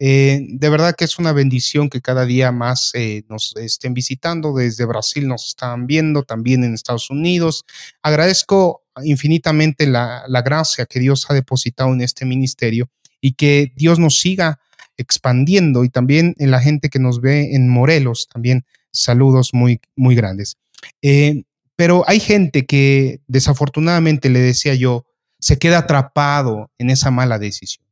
Eh, 0.00 0.46
de 0.46 0.68
verdad 0.68 0.94
que 0.94 1.04
es 1.04 1.18
una 1.18 1.32
bendición 1.32 1.88
que 1.88 2.02
cada 2.02 2.24
día 2.26 2.52
más 2.52 2.92
nos 3.28 3.56
estén 3.56 3.94
visitando. 3.94 4.54
Desde 4.54 4.84
Brasil 4.84 5.26
nos 5.26 5.46
están 5.46 5.86
viendo, 5.86 6.22
también 6.22 6.64
en 6.64 6.74
Estados 6.74 7.08
Unidos. 7.08 7.64
Agradezco 8.02 8.82
infinitamente 9.02 9.86
la, 9.86 10.24
la 10.28 10.42
gracia 10.42 10.84
que 10.84 11.00
Dios 11.00 11.26
ha 11.30 11.34
depositado 11.34 11.94
en 11.94 12.02
este 12.02 12.26
ministerio 12.26 12.90
y 13.20 13.32
que 13.32 13.72
Dios 13.76 13.98
nos 13.98 14.20
siga 14.20 14.60
expandiendo 14.96 15.84
y 15.84 15.88
también 15.88 16.34
en 16.38 16.50
la 16.50 16.60
gente 16.60 16.88
que 16.88 16.98
nos 16.98 17.20
ve 17.20 17.54
en 17.54 17.68
Morelos, 17.68 18.28
también 18.32 18.64
saludos 18.90 19.54
muy, 19.54 19.80
muy 19.96 20.14
grandes. 20.14 20.56
Eh, 21.02 21.44
pero 21.76 22.04
hay 22.08 22.20
gente 22.20 22.66
que 22.66 23.20
desafortunadamente, 23.28 24.30
le 24.30 24.40
decía 24.40 24.74
yo, 24.74 25.06
se 25.38 25.58
queda 25.58 25.78
atrapado 25.78 26.70
en 26.78 26.90
esa 26.90 27.10
mala 27.10 27.38
decisión. 27.38 27.84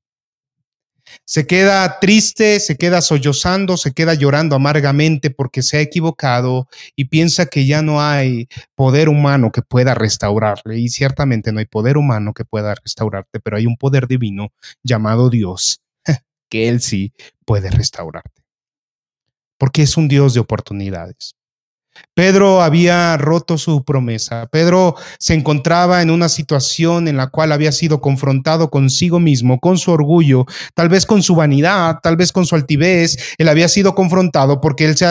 Se 1.24 1.46
queda 1.46 1.98
triste, 2.00 2.60
se 2.60 2.76
queda 2.76 3.00
sollozando, 3.00 3.76
se 3.76 3.92
queda 3.92 4.14
llorando 4.14 4.56
amargamente 4.56 5.30
porque 5.30 5.62
se 5.62 5.78
ha 5.78 5.80
equivocado 5.80 6.68
y 6.94 7.06
piensa 7.06 7.46
que 7.46 7.66
ya 7.66 7.82
no 7.82 8.00
hay 8.00 8.48
poder 8.74 9.08
humano 9.08 9.50
que 9.52 9.62
pueda 9.62 9.94
restaurarle. 9.94 10.78
Y 10.78 10.88
ciertamente 10.88 11.52
no 11.52 11.58
hay 11.58 11.66
poder 11.66 11.96
humano 11.96 12.32
que 12.32 12.44
pueda 12.44 12.74
restaurarte, 12.74 13.40
pero 13.40 13.56
hay 13.56 13.66
un 13.66 13.76
poder 13.76 14.06
divino 14.06 14.52
llamado 14.82 15.30
Dios 15.30 15.80
que 16.48 16.68
Él 16.68 16.80
sí 16.80 17.12
puede 17.44 17.70
restaurarte. 17.70 18.42
Porque 19.58 19.82
es 19.82 19.96
un 19.96 20.08
Dios 20.08 20.34
de 20.34 20.40
oportunidades. 20.40 21.34
Pedro 22.14 22.62
había 22.62 23.16
roto 23.18 23.58
su 23.58 23.84
promesa. 23.84 24.46
Pedro 24.46 24.94
se 25.18 25.34
encontraba 25.34 26.00
en 26.00 26.10
una 26.10 26.28
situación 26.30 27.08
en 27.08 27.16
la 27.16 27.26
cual 27.26 27.52
había 27.52 27.72
sido 27.72 28.00
confrontado 28.00 28.70
consigo 28.70 29.20
mismo, 29.20 29.60
con 29.60 29.76
su 29.76 29.90
orgullo, 29.90 30.46
tal 30.74 30.88
vez 30.88 31.04
con 31.04 31.22
su 31.22 31.34
vanidad, 31.34 31.98
tal 32.02 32.16
vez 32.16 32.32
con 32.32 32.46
su 32.46 32.54
altivez. 32.54 33.18
Él 33.36 33.48
había 33.48 33.68
sido 33.68 33.94
confrontado 33.94 34.60
porque 34.60 34.86
él 34.86 34.96
se 34.96 35.06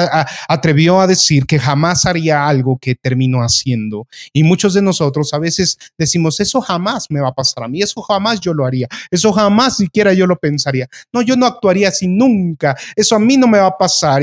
atrevió 0.48 1.00
a 1.00 1.08
decir 1.08 1.46
que 1.46 1.60
jamás 1.60 2.06
haría 2.06 2.48
algo 2.48 2.80
que 2.80 2.96
terminó 2.96 3.42
haciendo. 3.42 4.08
Y 4.34 4.44
muchos 4.44 4.74
de 4.74 4.82
nosotros 4.82 5.34
a 5.34 5.38
veces 5.38 5.78
decimos, 5.98 6.40
eso 6.40 6.60
jamás 6.62 7.06
me 7.10 7.22
va 7.22 7.30
a 7.30 7.34
pasar 7.36 7.66
a 7.66 7.68
mí, 7.68 7.82
eso 7.82 8.02
jamás 8.02 8.40
yo 8.40 8.54
lo 8.54 8.66
haría, 8.66 8.88
eso 9.12 9.32
jamás 9.32 9.78
siquiera 9.78 10.14
yo 10.14 10.26
lo 10.26 10.38
pensaría. 10.38 10.88
No, 11.14 11.22
yo 11.22 11.36
no 11.36 11.46
actuaría 11.46 11.90
así 11.90 12.08
nunca, 12.08 12.76
eso 12.96 13.16
a 13.16 13.20
mí 13.20 13.38
no 13.38 13.48
me 13.48 13.60
va 13.60 13.68
a 13.68 13.78
pasar. 13.78 14.16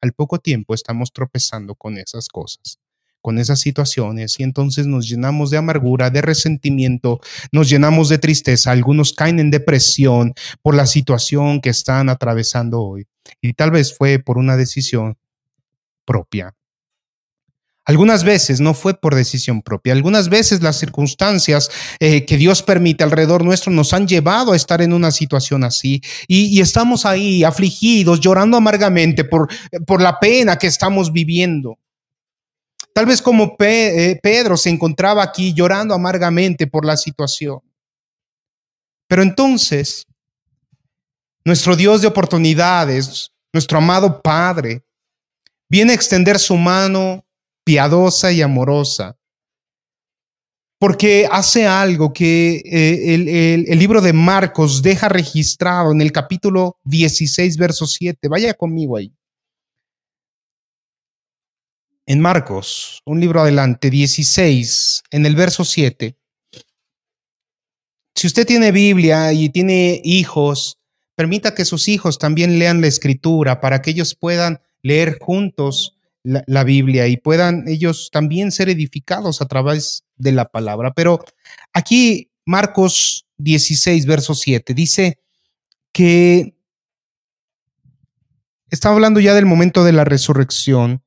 Al 0.00 0.12
poco 0.12 0.38
tiempo 0.38 0.74
estamos 0.74 1.12
tropezando 1.12 1.74
con 1.74 1.98
esas 1.98 2.28
cosas, 2.28 2.78
con 3.20 3.38
esas 3.38 3.60
situaciones 3.60 4.38
y 4.38 4.42
entonces 4.42 4.86
nos 4.86 5.08
llenamos 5.08 5.50
de 5.50 5.58
amargura, 5.58 6.10
de 6.10 6.22
resentimiento, 6.22 7.20
nos 7.52 7.68
llenamos 7.68 8.08
de 8.08 8.18
tristeza, 8.18 8.70
algunos 8.70 9.12
caen 9.12 9.38
en 9.40 9.50
depresión 9.50 10.34
por 10.62 10.74
la 10.74 10.86
situación 10.86 11.60
que 11.60 11.70
están 11.70 12.08
atravesando 12.08 12.80
hoy 12.80 13.06
y 13.40 13.54
tal 13.54 13.70
vez 13.70 13.96
fue 13.96 14.18
por 14.18 14.38
una 14.38 14.56
decisión 14.56 15.16
propia. 16.04 16.54
Algunas 17.88 18.22
veces 18.22 18.60
no 18.60 18.74
fue 18.74 18.92
por 18.92 19.14
decisión 19.14 19.62
propia, 19.62 19.94
algunas 19.94 20.28
veces 20.28 20.60
las 20.60 20.78
circunstancias 20.78 21.70
eh, 22.00 22.26
que 22.26 22.36
Dios 22.36 22.62
permite 22.62 23.02
alrededor 23.02 23.42
nuestro 23.42 23.72
nos 23.72 23.94
han 23.94 24.06
llevado 24.06 24.52
a 24.52 24.56
estar 24.56 24.82
en 24.82 24.92
una 24.92 25.10
situación 25.10 25.64
así 25.64 26.02
y, 26.26 26.60
estamos 26.60 27.06
ahí 27.06 27.44
afligidos, 27.44 28.20
llorando 28.20 28.58
amargamente 28.58 29.24
por, 29.24 29.48
por 29.86 30.02
la 30.02 30.20
pena 30.20 30.56
que 30.56 30.66
estamos 30.66 31.10
viviendo. 31.10 31.78
Tal 32.92 33.06
vez 33.06 33.22
como 33.22 33.56
eh, 33.58 34.20
Pedro 34.22 34.58
se 34.58 34.68
encontraba 34.68 35.22
aquí 35.22 35.54
llorando 35.54 35.94
amargamente 35.94 36.66
por 36.66 36.84
la 36.84 36.98
situación. 36.98 37.60
Pero 39.06 39.22
entonces, 39.22 40.04
nuestro 41.42 41.74
Dios 41.74 42.02
de 42.02 42.08
oportunidades, 42.08 43.32
nuestro 43.50 43.78
amado 43.78 44.20
Padre, 44.20 44.82
viene 45.70 45.92
a 45.92 45.94
extender 45.94 46.38
su 46.38 46.54
mano 46.54 47.24
piadosa 47.68 48.32
y 48.32 48.40
amorosa, 48.40 49.18
porque 50.78 51.28
hace 51.30 51.66
algo 51.66 52.14
que 52.14 52.62
eh, 52.64 53.66
el, 53.68 53.78
libro 53.78 54.00
de 54.00 54.14
Marcos 54.14 54.80
deja 54.80 55.10
registrado 55.10 55.92
en 55.92 56.00
el 56.00 56.10
capítulo 56.10 56.78
16, 56.84 57.58
verso 57.58 57.86
7. 57.86 58.26
Vaya 58.28 58.54
conmigo 58.54 58.96
ahí. 58.96 59.12
En 62.06 62.20
Marcos, 62.20 63.02
un 63.04 63.20
libro 63.20 63.42
adelante, 63.42 63.90
16, 63.90 65.02
en 65.10 65.26
el 65.26 65.36
verso 65.36 65.62
7. 65.62 66.16
Si 68.14 68.26
usted 68.26 68.46
tiene 68.46 68.72
Biblia 68.72 69.30
y 69.34 69.50
tiene 69.50 70.00
hijos, 70.02 70.78
permita 71.16 71.54
que 71.54 71.66
sus 71.66 71.86
hijos 71.88 72.16
también 72.16 72.58
lean 72.58 72.80
la 72.80 72.86
escritura 72.86 73.60
para 73.60 73.82
que 73.82 73.90
ellos 73.90 74.14
puedan 74.14 74.62
leer 74.80 75.18
juntos 75.20 75.97
la, 76.28 76.64
Biblia 76.64 77.06
y 77.06 77.16
puedan 77.16 77.66
ellos 77.68 78.10
también 78.12 78.52
ser 78.52 78.68
edificados 78.68 79.40
a 79.40 79.46
través 79.46 80.04
de 80.16 80.32
la 80.32 80.46
palabra. 80.46 80.92
Pero 80.94 81.24
aquí 81.72 82.30
Marcos 82.44 83.26
16, 83.38 84.06
verso 84.06 84.34
7, 84.34 84.74
dice 84.74 85.18
que 85.92 86.54
está 88.70 88.90
hablando 88.90 89.20
ya 89.20 89.34
del 89.34 89.46
momento 89.46 89.84
de 89.84 89.92
la 89.92 90.04
resurrección, 90.04 91.02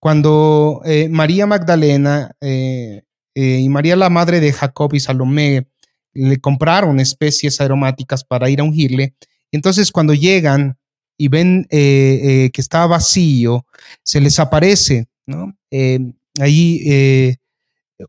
cuando 0.00 0.82
eh, 0.84 1.08
María 1.08 1.46
Magdalena 1.46 2.32
eh, 2.40 3.02
eh, 3.34 3.58
y 3.60 3.68
María 3.68 3.96
la 3.96 4.10
madre 4.10 4.40
de 4.40 4.52
Jacob 4.52 4.92
y 4.94 5.00
Salomé 5.00 5.68
le 6.12 6.38
compraron 6.38 7.00
especies 7.00 7.60
aromáticas 7.60 8.24
para 8.24 8.50
ir 8.50 8.60
a 8.60 8.64
ungirle. 8.64 9.14
Entonces 9.50 9.90
cuando 9.92 10.14
llegan 10.14 10.78
y 11.16 11.28
ven 11.28 11.66
eh, 11.70 12.20
eh, 12.22 12.50
que 12.52 12.60
está 12.60 12.86
vacío, 12.86 13.66
se 14.02 14.20
les 14.20 14.38
aparece, 14.38 15.06
¿no? 15.26 15.56
Eh, 15.70 16.00
ahí 16.40 17.38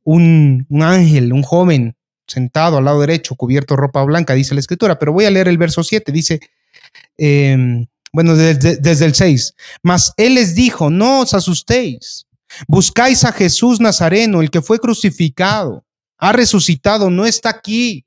un, 0.04 0.66
ángel, 0.82 1.32
un 1.34 1.44
joven 1.44 1.96
sentado 2.28 2.78
al 2.78 2.86
lado 2.86 3.02
derecho, 3.02 3.36
cubierto 3.36 3.76
de 3.76 3.82
ropa 3.82 4.04
blanca, 4.04 4.34
dice 4.34 4.56
la 4.56 4.60
escritura, 4.60 4.98
pero 4.98 5.14
voy 5.14 5.26
a 5.26 5.32
leer 5.32 5.48
el 5.48 5.58
verso 5.58 5.84
7, 5.84 6.12
dice, 6.12 6.40
em, 7.18 7.86
bueno, 8.12 8.36
desde, 8.36 8.78
desde 8.78 9.06
el 9.06 9.14
6, 9.14 9.54
mas 9.84 10.14
él 10.18 10.36
les 10.36 10.56
dijo, 10.56 10.90
no 10.90 11.22
os 11.22 11.34
asustéis, 11.34 12.26
buscáis 12.68 13.24
a 13.24 13.32
Jesús 13.32 13.80
Nazareno, 13.80 14.42
el 14.42 14.50
que 14.50 14.62
fue 14.62 14.80
crucificado, 14.80 15.86
ha 16.18 16.32
resucitado, 16.32 17.12
no 17.12 17.26
está 17.26 17.50
aquí, 17.50 18.06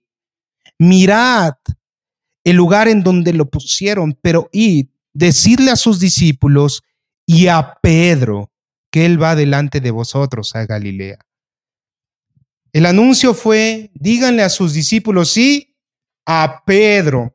mirad, 0.78 1.54
el 2.50 2.56
lugar 2.56 2.88
en 2.88 3.02
donde 3.02 3.32
lo 3.34 3.50
pusieron, 3.50 4.18
pero 4.22 4.48
id, 4.52 4.86
decirle 5.12 5.70
a 5.70 5.76
sus 5.76 6.00
discípulos 6.00 6.82
y 7.26 7.48
a 7.48 7.78
Pedro 7.82 8.50
que 8.90 9.04
él 9.04 9.22
va 9.22 9.34
delante 9.34 9.80
de 9.80 9.90
vosotros 9.90 10.54
a 10.54 10.64
Galilea. 10.64 11.18
El 12.72 12.86
anuncio 12.86 13.34
fue, 13.34 13.90
díganle 13.94 14.42
a 14.42 14.48
sus 14.48 14.72
discípulos 14.72 15.36
y 15.36 15.76
a 16.24 16.62
Pedro. 16.64 17.34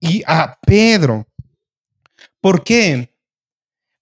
Y 0.00 0.22
a 0.26 0.58
Pedro. 0.60 1.26
¿Por 2.40 2.64
qué? 2.64 3.12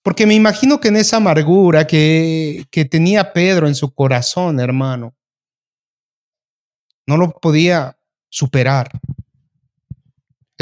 Porque 0.03 0.27
me 0.27 0.35
imagino 0.35 0.81
que 0.81 0.89
en 0.89 0.97
esa 0.97 1.17
amargura 1.17 1.87
que, 1.87 2.67
que 2.71 2.85
tenía 2.85 3.33
Pedro 3.33 3.67
en 3.67 3.75
su 3.75 3.93
corazón, 3.93 4.61
hermano, 4.61 5.15
no 7.07 7.17
lo 7.17 7.31
podía 7.41 7.97
superar. 8.29 8.91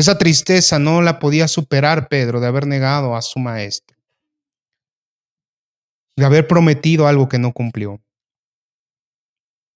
Esa 0.00 0.16
tristeza 0.16 0.78
no 0.78 1.02
la 1.02 1.18
podía 1.18 1.46
superar 1.46 2.08
Pedro 2.08 2.40
de 2.40 2.46
haber 2.46 2.66
negado 2.66 3.14
a 3.14 3.20
su 3.20 3.38
maestro, 3.38 3.98
de 6.16 6.24
haber 6.24 6.48
prometido 6.48 7.06
algo 7.06 7.28
que 7.28 7.38
no 7.38 7.52
cumplió, 7.52 8.00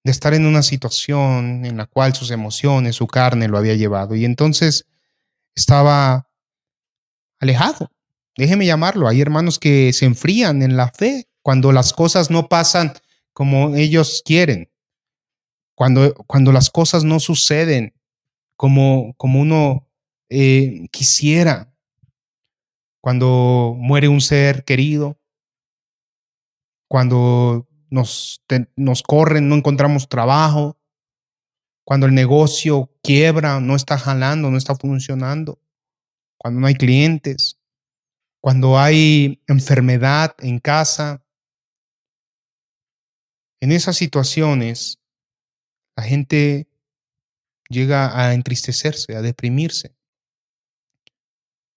de 0.03 0.11
estar 0.11 0.33
en 0.33 0.47
una 0.47 0.63
situación 0.63 1.67
en 1.67 1.77
la 1.77 1.85
cual 1.85 2.15
sus 2.15 2.31
emociones, 2.31 2.97
su 2.97 3.07
carne 3.07 3.49
lo 3.49 3.59
había 3.59 3.75
llevado. 3.75 4.15
Y 4.15 4.25
entonces 4.25 4.87
estaba 5.55 6.27
alejado. 7.39 7.91
Déjeme 8.35 8.65
llamarlo. 8.65 9.09
Hay 9.09 9.21
hermanos 9.21 9.59
que 9.59 9.93
se 9.93 10.07
enfrían 10.07 10.63
en 10.63 10.79
la 10.79 10.89
fe 10.89 11.29
cuando 11.43 11.71
las 11.71 11.93
cosas 11.93 12.31
no 12.31 12.49
pasan 12.49 12.95
como 13.35 13.77
ellos 13.77 14.23
quieren, 14.25 14.71
cuando, 15.75 16.15
cuando 16.27 16.51
las 16.51 16.71
cosas 16.71 17.05
no 17.05 17.21
suceden 17.21 17.93
como, 18.57 19.13
como 19.19 19.43
uno 19.43 19.84
eh, 20.29 20.89
quisiera. 20.91 21.73
Cuando 23.01 23.75
muere 23.77 24.09
un 24.09 24.21
ser 24.21 24.65
querido, 24.65 25.19
cuando 26.89 27.69
nos, 27.91 28.43
nos 28.77 29.03
corren, 29.03 29.49
no 29.49 29.57
encontramos 29.57 30.09
trabajo, 30.09 30.79
cuando 31.85 32.07
el 32.07 32.15
negocio 32.15 32.91
quiebra, 33.03 33.61
no 33.61 33.77
está 33.77 33.99
jalando, 33.99 34.51
no 34.51 34.57
está 34.57 34.75
funcionando, 34.75 35.61
cuando 36.39 36.61
no 36.61 36.67
hay 36.67 36.75
clientes, 36.75 37.59
cuando 38.41 38.79
hay 38.79 39.43
enfermedad 39.47 40.35
en 40.39 40.59
casa. 40.59 41.25
En 43.61 43.73
esas 43.73 43.97
situaciones, 43.97 44.99
la 45.97 46.05
gente 46.05 46.69
llega 47.69 48.19
a 48.19 48.35
entristecerse, 48.35 49.17
a 49.17 49.23
deprimirse, 49.23 49.95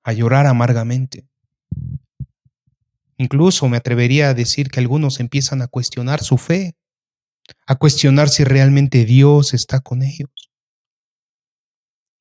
a 0.08 0.14
llorar 0.14 0.46
amargamente. 0.46 1.28
Incluso 3.18 3.68
me 3.68 3.76
atrevería 3.76 4.30
a 4.30 4.34
decir 4.34 4.70
que 4.70 4.80
algunos 4.80 5.20
empiezan 5.20 5.62
a 5.62 5.68
cuestionar 5.68 6.24
su 6.24 6.38
fe, 6.38 6.78
a 7.66 7.76
cuestionar 7.76 8.30
si 8.30 8.46
realmente 8.46 9.04
Dios 9.04 9.54
está 9.54 9.82
con 9.82 10.04
ellos. 10.04 10.30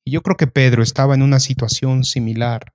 Y 0.03 0.11
yo 0.11 0.21
creo 0.21 0.35
que 0.35 0.47
Pedro 0.47 0.83
estaba 0.83 1.15
en 1.15 1.21
una 1.21 1.39
situación 1.39 2.03
similar, 2.03 2.73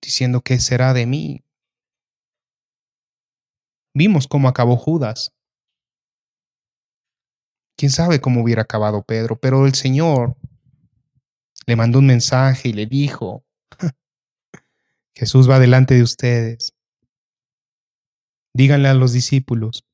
diciendo, 0.00 0.42
¿qué 0.42 0.60
será 0.60 0.92
de 0.92 1.06
mí? 1.06 1.44
Vimos 3.94 4.28
cómo 4.28 4.46
acabó 4.46 4.76
Judas. 4.76 5.32
Quién 7.76 7.90
sabe 7.90 8.20
cómo 8.20 8.42
hubiera 8.42 8.62
acabado 8.62 9.02
Pedro, 9.02 9.40
pero 9.40 9.66
el 9.66 9.74
Señor 9.74 10.36
le 11.66 11.76
mandó 11.76 11.98
un 11.98 12.06
mensaje 12.06 12.68
y 12.68 12.72
le 12.72 12.86
dijo, 12.86 13.44
Jesús 15.14 15.50
va 15.50 15.58
delante 15.58 15.94
de 15.94 16.02
ustedes. 16.02 16.72
Díganle 18.54 18.88
a 18.88 18.94
los 18.94 19.12
discípulos 19.12 19.84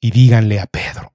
y 0.00 0.10
díganle 0.10 0.60
a 0.60 0.66
Pedro. 0.66 1.14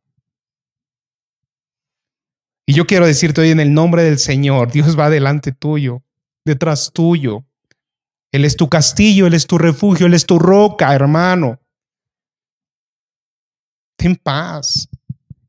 Y 2.65 2.73
yo 2.73 2.87
quiero 2.87 3.05
decirte 3.05 3.41
hoy 3.41 3.51
en 3.51 3.59
el 3.59 3.73
nombre 3.73 4.03
del 4.03 4.17
Señor, 4.17 4.71
Dios 4.71 4.97
va 4.97 5.09
delante 5.09 5.51
tuyo, 5.51 6.03
detrás 6.43 6.91
tuyo. 6.91 7.45
Él 8.31 8.43
es 8.43 8.57
tu 8.57 8.67
castillo, 8.67 9.27
Él 9.27 9.35
es 9.35 9.45
tu 9.45 9.57
refugio, 9.57 10.07
Él 10.07 10.13
es 10.13 10.25
tu 10.25 10.39
roca, 10.39 10.93
hermano. 10.93 11.59
Ten 13.97 14.15
paz. 14.15 14.89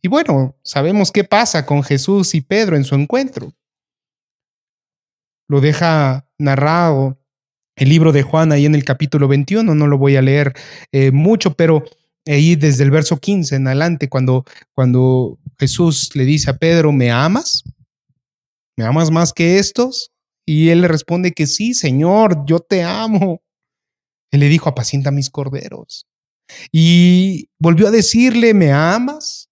Y 0.03 0.09
bueno, 0.09 0.57
sabemos 0.62 1.11
qué 1.12 1.25
pasa 1.25 1.67
con 1.67 1.83
Jesús 1.83 2.35
y 2.35 2.41
Pedro 2.41 2.76
en 2.76 2.85
su 2.85 2.95
encuentro. 2.95 3.53
Lo 5.49 5.61
deja 5.61 6.29
narrado 6.38 7.19
el 7.76 7.88
libro 7.91 8.12
de 8.12 8.23
Juan 8.23 8.53
ahí 8.53 8.65
en 8.67 8.75
el 8.75 8.85
capítulo 8.85 9.29
21, 9.29 9.75
no 9.75 9.87
lo 9.87 9.99
voy 9.99 10.17
a 10.17 10.23
leer 10.23 10.55
eh, 10.93 11.11
mucho, 11.12 11.55
pero 11.55 11.85
ahí 12.25 12.57
desde 12.57 12.85
el 12.85 12.91
verso 12.91 13.19
15 13.19 13.57
en 13.57 13.67
adelante, 13.67 14.09
cuando, 14.09 14.45
cuando 14.75 15.38
Jesús 15.59 16.11
le 16.15 16.25
dice 16.25 16.50
a 16.50 16.57
Pedro, 16.57 16.91
¿me 16.93 17.11
amas? 17.11 17.62
¿Me 18.76 18.85
amas 18.85 19.11
más 19.11 19.33
que 19.33 19.59
estos? 19.59 20.11
Y 20.47 20.71
él 20.71 20.83
le 20.83 20.88
responde 20.88 21.33
que 21.33 21.47
sí, 21.47 21.75
Señor, 21.75 22.45
yo 22.47 22.61
te 22.61 22.83
amo. 22.83 23.43
Él 24.31 24.41
le 24.41 24.49
dijo, 24.49 24.69
apacienta 24.69 25.11
mis 25.11 25.31
corderos. 25.31 26.06
Y 26.73 27.49
volvió 27.59 27.89
a 27.89 27.91
decirle, 27.91 28.54
¿me 28.54 28.73
amas? 28.73 29.46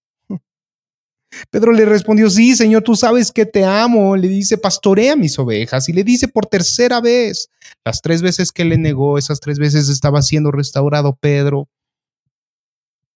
Pedro 1.51 1.73
le 1.73 1.85
respondió, 1.85 2.29
sí, 2.31 2.55
Señor, 2.57 2.83
tú 2.83 2.97
sabes 2.97 3.33
que 3.33 3.47
te 3.47 3.65
amo. 3.65 4.17
Le 4.17 4.29
dice, 4.29 4.59
pastorea 4.59 5.17
mis 5.17 5.39
ovejas. 5.39 5.89
Y 5.89 5.93
le 5.93 6.05
dice 6.05 6.29
por 6.29 6.47
tercera 6.47 7.01
vez, 7.01 7.51
las 7.85 8.01
tres 8.01 8.23
veces 8.23 8.53
que 8.53 8.65
le 8.65 8.79
negó, 8.79 9.19
esas 9.19 9.41
tres 9.41 9.59
veces 9.59 9.89
estaba 9.89 10.23
siendo 10.23 10.51
restaurado 10.51 11.17
Pedro. 11.17 11.69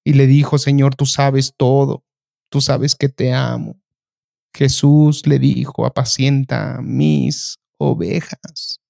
Y 0.04 0.14
le 0.14 0.26
dijo, 0.26 0.58
Señor, 0.58 0.94
tú 0.94 1.06
sabes 1.06 1.52
todo, 1.56 2.02
tú 2.48 2.60
sabes 2.60 2.94
que 2.94 3.08
te 3.08 3.32
amo. 3.32 3.76
Jesús 4.54 5.26
le 5.26 5.38
dijo, 5.38 5.86
apacienta 5.86 6.80
mis 6.82 7.58
ovejas. 7.78 8.80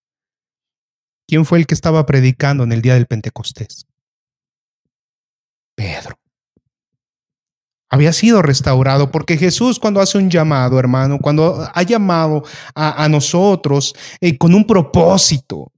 ¿Quién 1.26 1.44
fue 1.44 1.58
el 1.58 1.66
que 1.66 1.74
estaba 1.74 2.06
predicando 2.06 2.64
en 2.64 2.72
el 2.72 2.80
día 2.80 2.94
del 2.94 3.06
Pentecostés? 3.06 3.86
Pedro 5.74 6.17
había 7.90 8.12
sido 8.12 8.42
restaurado, 8.42 9.10
porque 9.10 9.36
Jesús 9.36 9.78
cuando 9.78 10.00
hace 10.00 10.18
un 10.18 10.30
llamado, 10.30 10.78
hermano, 10.78 11.18
cuando 11.18 11.68
ha 11.72 11.82
llamado 11.82 12.44
a, 12.74 13.08
nosotros 13.08 13.94
eh, 14.20 14.36
con 14.36 14.54
un 14.54 14.66
propósito, 14.66 15.72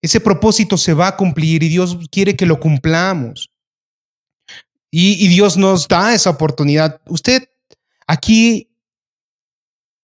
ese 0.00 0.20
propósito 0.20 0.76
se 0.76 0.94
va 0.94 1.08
a 1.08 1.16
cumplir 1.16 1.62
y 1.62 1.68
Dios 1.68 1.98
quiere 2.10 2.36
que 2.36 2.46
lo 2.46 2.60
cumplamos. 2.60 3.50
Y, 4.90 5.24
y 5.24 5.28
Dios 5.28 5.56
nos 5.56 5.88
da 5.88 6.14
esa 6.14 6.30
oportunidad. 6.30 7.00
Usted 7.06 7.48
aquí 8.06 8.70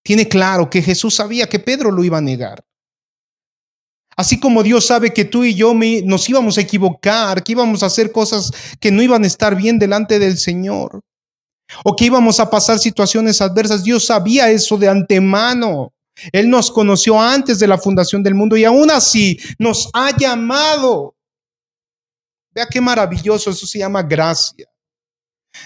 tiene 0.03 0.27
claro 0.27 0.69
que 0.69 0.83
Jesús 0.83 1.15
sabía 1.15 1.49
que 1.49 1.59
Pedro 1.61 1.93
lo 1.93 2.03
iba 2.03 2.19
a 2.19 2.23
negar. 2.23 2.65
Así 4.21 4.39
como 4.39 4.63
Dios 4.63 4.85
sabe 4.85 5.15
que 5.15 5.25
tú 5.25 5.45
y 5.45 5.55
yo 5.55 5.73
nos 5.73 6.29
íbamos 6.29 6.59
a 6.59 6.61
equivocar, 6.61 7.43
que 7.43 7.53
íbamos 7.53 7.83
a 7.83 7.87
hacer 7.87 8.13
cosas 8.13 8.53
que 8.79 8.93
no 8.93 9.01
iban 9.01 9.25
a 9.25 9.27
estar 9.27 9.57
bien 9.57 9.79
delante 9.79 10.19
del 10.19 10.37
Señor, 10.37 11.01
o 11.85 11.97
que 11.97 12.05
íbamos 12.05 12.39
a 12.39 12.51
pasar 12.51 12.79
situaciones 12.79 13.41
adversas, 13.41 13.83
Dios 13.83 14.05
sabía 14.05 14.51
eso 14.51 14.77
de 14.77 14.91
antemano. 14.91 15.95
Él 16.33 16.51
nos 16.51 16.71
conoció 16.71 17.19
antes 17.19 17.59
de 17.59 17.67
la 17.67 17.79
fundación 17.79 18.23
del 18.23 18.35
mundo 18.35 18.59
y 18.59 18.65
aún 18.67 18.91
así 18.91 19.41
nos 19.59 19.89
ha 19.95 20.15
llamado. 20.15 21.15
Vea 22.55 22.67
qué 22.71 22.83
maravilloso, 22.83 23.49
eso 23.49 23.67
se 23.67 23.79
llama 23.79 24.03
gracia. 24.03 24.67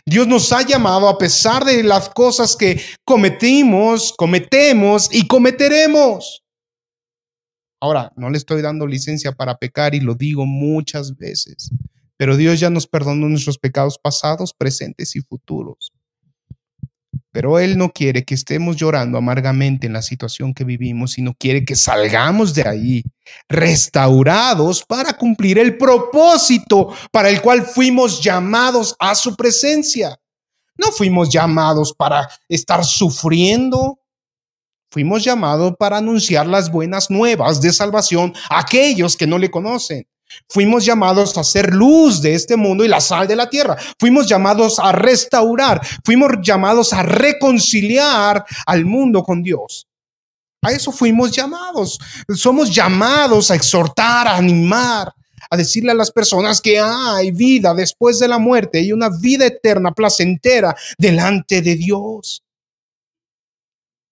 Dios 0.07 0.29
nos 0.29 0.53
ha 0.53 0.63
llamado 0.63 1.09
a 1.09 1.19
pesar 1.19 1.65
de 1.65 1.83
las 1.83 2.09
cosas 2.09 2.55
que 2.55 2.81
cometimos, 3.05 4.15
cometemos 4.17 5.09
y 5.11 5.27
cometeremos. 5.27 6.44
Ahora, 7.85 8.11
no 8.17 8.31
le 8.31 8.39
estoy 8.39 8.63
dando 8.63 8.87
licencia 8.87 9.33
para 9.33 9.59
pecar 9.59 9.95
y 9.95 10.01
lo 10.01 10.15
digo 10.15 10.47
muchas 10.47 11.19
veces, 11.19 11.71
pero 12.17 12.35
Dios 12.35 12.59
ya 12.59 12.71
nos 12.71 12.87
perdonó 12.87 13.29
nuestros 13.29 13.59
pecados 13.59 13.99
pasados, 13.99 14.55
presentes 14.55 15.15
y 15.17 15.21
futuros. 15.21 15.93
Pero 17.31 17.59
Él 17.59 17.77
no 17.77 17.91
quiere 17.93 18.25
que 18.25 18.37
estemos 18.37 18.77
llorando 18.77 19.19
amargamente 19.19 19.87
en 19.87 19.93
la 19.93 20.01
situación 20.01 20.55
que 20.55 20.65
vivimos, 20.65 21.13
sino 21.13 21.35
quiere 21.35 21.67
que 21.67 21.77
salgamos 21.77 22.55
de 22.55 22.67
ahí 22.67 23.03
restaurados 23.51 24.83
para 24.83 25.13
cumplir 25.13 25.59
el 25.59 25.77
propósito 25.77 26.95
para 27.13 27.29
el 27.29 27.43
cual 27.43 27.65
fuimos 27.67 28.23
llamados 28.23 28.97
a 28.99 29.15
su 29.15 29.37
presencia. 29.37 30.19
No 30.79 30.87
fuimos 30.87 31.29
llamados 31.29 31.93
para 31.93 32.31
estar 32.49 32.83
sufriendo, 32.83 33.99
Fuimos 34.95 35.25
llamados 35.25 35.75
para 35.77 35.97
anunciar 35.97 36.47
las 36.47 36.71
buenas 36.71 37.11
nuevas 37.11 37.61
de 37.61 37.73
salvación 37.73 38.33
a 38.49 38.61
aquellos 38.61 39.17
que 39.17 39.27
no 39.27 39.39
le 39.39 39.51
conocen. 39.51 40.07
Fuimos 40.49 40.85
llamados 40.85 41.37
a 41.37 41.43
ser 41.43 41.75
luz 41.75 42.23
de 42.23 42.35
este 42.35 42.57
mundo 42.57 42.85
y 42.85 42.89
la 42.89 43.01
sal 43.01 43.27
de 43.27 43.35
la 43.35 43.51
tierra. 43.51 43.77
Fuimos 43.99 44.29
llamados 44.29 44.79
a 44.79 44.93
restaurar. 44.93 45.85
Fuimos 46.05 46.35
llamados 46.43 46.93
a 46.93 47.03
reconciliar 47.03 48.45
al 48.67 48.85
mundo 48.85 49.25
con 49.25 49.43
Dios. 49.43 49.89
A 50.63 50.71
eso 50.71 50.93
fuimos 50.93 51.33
llamados. 51.33 51.99
Somos 52.33 52.73
llamados 52.73 53.51
a 53.51 53.57
exhortar, 53.57 54.29
a 54.29 54.37
animar, 54.37 55.13
a 55.51 55.57
decirle 55.57 55.91
a 55.91 55.97
las 55.97 56.13
personas 56.13 56.61
que 56.61 56.79
hay 56.79 57.33
vida 57.33 57.75
después 57.75 58.21
de 58.21 58.29
la 58.29 58.39
muerte 58.39 58.81
y 58.81 58.93
una 58.93 59.09
vida 59.09 59.45
eterna, 59.45 59.91
placentera, 59.91 60.77
delante 60.97 61.63
de 61.63 61.75
Dios. 61.75 62.45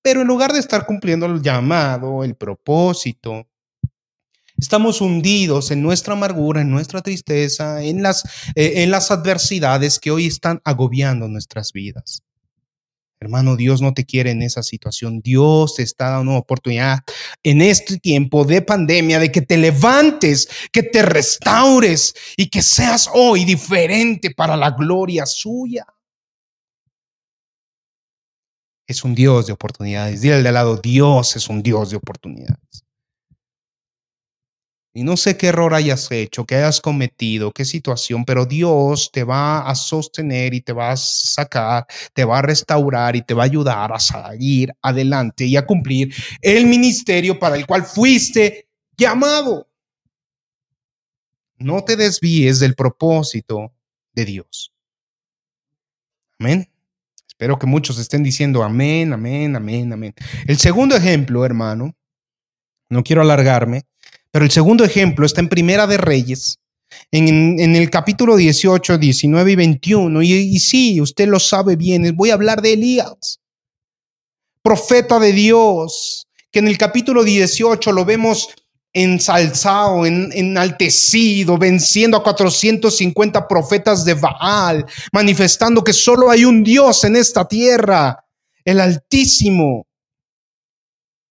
Pero 0.02 0.22
en 0.22 0.26
lugar 0.26 0.52
de 0.52 0.58
estar 0.58 0.84
cumpliendo 0.84 1.26
el 1.26 1.40
llamado, 1.40 2.24
el 2.24 2.34
propósito, 2.34 3.46
estamos 4.58 5.00
hundidos 5.00 5.70
en 5.70 5.80
nuestra 5.80 6.14
amargura, 6.14 6.60
en 6.60 6.70
nuestra 6.70 7.02
tristeza, 7.02 7.82
en 7.82 8.02
las, 8.02 8.24
eh, 8.56 8.82
en 8.82 8.90
las 8.90 9.12
adversidades 9.12 10.00
que 10.00 10.10
hoy 10.10 10.26
están 10.26 10.60
agobiando 10.64 11.28
nuestras 11.28 11.72
vidas. 11.72 12.22
Hermano, 13.20 13.54
Dios 13.54 13.80
no 13.80 13.94
te 13.94 14.04
quiere 14.04 14.32
en 14.32 14.42
esa 14.42 14.64
situación. 14.64 15.20
Dios 15.20 15.76
te 15.76 15.84
está 15.84 16.10
dando 16.10 16.32
una 16.32 16.40
oportunidad 16.40 16.98
en 17.44 17.62
este 17.62 17.98
tiempo 17.98 18.44
de 18.44 18.62
pandemia 18.62 19.20
de 19.20 19.30
que 19.30 19.42
te 19.42 19.56
levantes, 19.56 20.48
que 20.72 20.82
te 20.82 21.02
restaures 21.02 22.14
y 22.36 22.48
que 22.50 22.62
seas 22.62 23.08
hoy 23.14 23.44
diferente 23.44 24.32
para 24.32 24.56
la 24.56 24.72
gloria 24.72 25.24
suya 25.24 25.86
es 28.92 29.04
un 29.04 29.14
Dios 29.14 29.46
de 29.46 29.52
oportunidades. 29.52 30.20
Dile 30.20 30.36
al 30.36 30.42
de 30.42 30.52
lado, 30.52 30.76
Dios 30.76 31.36
es 31.36 31.48
un 31.48 31.62
Dios 31.62 31.90
de 31.90 31.96
oportunidades. 31.96 32.84
Y 34.94 35.04
no 35.04 35.16
sé 35.16 35.38
qué 35.38 35.46
error 35.46 35.72
hayas 35.72 36.10
hecho, 36.10 36.44
qué 36.44 36.56
hayas 36.56 36.82
cometido, 36.82 37.50
qué 37.50 37.64
situación, 37.64 38.26
pero 38.26 38.44
Dios 38.44 39.10
te 39.10 39.24
va 39.24 39.60
a 39.60 39.74
sostener 39.74 40.52
y 40.52 40.60
te 40.60 40.74
va 40.74 40.92
a 40.92 40.96
sacar, 40.98 41.86
te 42.12 42.26
va 42.26 42.40
a 42.40 42.42
restaurar 42.42 43.16
y 43.16 43.22
te 43.22 43.32
va 43.32 43.44
a 43.44 43.46
ayudar 43.46 43.90
a 43.90 43.98
seguir 43.98 44.70
adelante 44.82 45.46
y 45.46 45.56
a 45.56 45.64
cumplir 45.64 46.14
el 46.42 46.66
ministerio 46.66 47.38
para 47.38 47.56
el 47.56 47.66
cual 47.66 47.84
fuiste 47.84 48.68
llamado. 48.94 49.66
No 51.56 51.82
te 51.84 51.96
desvíes 51.96 52.60
del 52.60 52.74
propósito 52.74 53.72
de 54.12 54.24
Dios. 54.26 54.74
Amén. 56.38 56.71
Espero 57.42 57.58
que 57.58 57.66
muchos 57.66 57.98
estén 57.98 58.22
diciendo 58.22 58.62
amén, 58.62 59.12
amén, 59.12 59.56
amén, 59.56 59.92
amén. 59.92 60.14
El 60.46 60.58
segundo 60.58 60.94
ejemplo, 60.94 61.44
hermano, 61.44 61.92
no 62.88 63.02
quiero 63.02 63.20
alargarme, 63.20 63.82
pero 64.30 64.44
el 64.44 64.52
segundo 64.52 64.84
ejemplo 64.84 65.26
está 65.26 65.40
en 65.40 65.48
Primera 65.48 65.88
de 65.88 65.96
Reyes, 65.96 66.60
en, 67.10 67.58
el 67.74 67.90
capítulo 67.90 68.36
18, 68.36 68.96
19 68.96 69.50
y 69.50 69.56
21. 69.56 70.22
Y, 70.22 70.32
y 70.34 70.58
sí, 70.60 71.00
usted 71.00 71.26
lo 71.26 71.40
sabe 71.40 71.74
bien, 71.74 72.14
voy 72.14 72.30
a 72.30 72.34
hablar 72.34 72.62
de 72.62 72.74
Elías, 72.74 73.40
profeta 74.62 75.18
de 75.18 75.32
Dios, 75.32 76.28
que 76.52 76.60
en 76.60 76.68
el 76.68 76.78
capítulo 76.78 77.24
18 77.24 77.90
lo 77.90 78.04
vemos 78.04 78.50
ensalzado, 78.92 80.04
en, 80.06 80.30
enaltecido, 80.32 81.58
venciendo 81.58 82.16
a 82.16 82.22
450 82.22 83.48
profetas 83.48 84.04
de 84.04 84.14
Baal, 84.14 84.86
manifestando 85.12 85.82
que 85.82 85.92
solo 85.92 86.30
hay 86.30 86.44
un 86.44 86.62
Dios 86.62 87.04
en 87.04 87.16
esta 87.16 87.46
tierra, 87.46 88.24
el 88.64 88.80
Altísimo. 88.80 89.86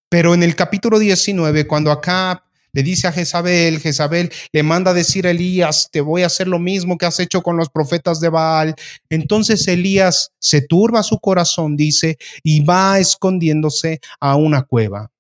Pero 0.10 0.34
en 0.34 0.44
el 0.44 0.56
capítulo 0.56 1.00
19, 1.00 1.68
cuando 1.68 1.92
acá 1.92 2.44
le 2.74 2.84
dice 2.84 3.08
a 3.08 3.12
Jezabel, 3.12 3.80
Jezabel 3.80 4.32
le 4.52 4.64
manda 4.64 4.92
a 4.92 4.94
decir 4.94 5.28
a 5.28 5.32
Elías, 5.32 5.90
te 5.92 6.02
voy 6.02 6.24
a 6.24 6.28
hacer 6.28 6.48
lo 6.48 6.58
mismo 6.58 6.98
que 6.98 7.06
has 7.06 7.20
hecho 7.20 7.42
con 7.42 7.58
los 7.58 7.70
profetas 7.70 8.20
de 8.20 8.30
Baal. 8.30 8.76
Entonces 9.10 9.68
Elías 9.68 10.32
se 10.40 10.62
turba 10.62 11.04
su 11.04 11.20
corazón, 11.20 11.76
dice, 11.76 12.18
y 12.44 12.64
va 12.64 13.00
escondiéndose 13.00 14.00
a 14.20 14.36
una 14.36 14.64
cueva. 14.64 15.11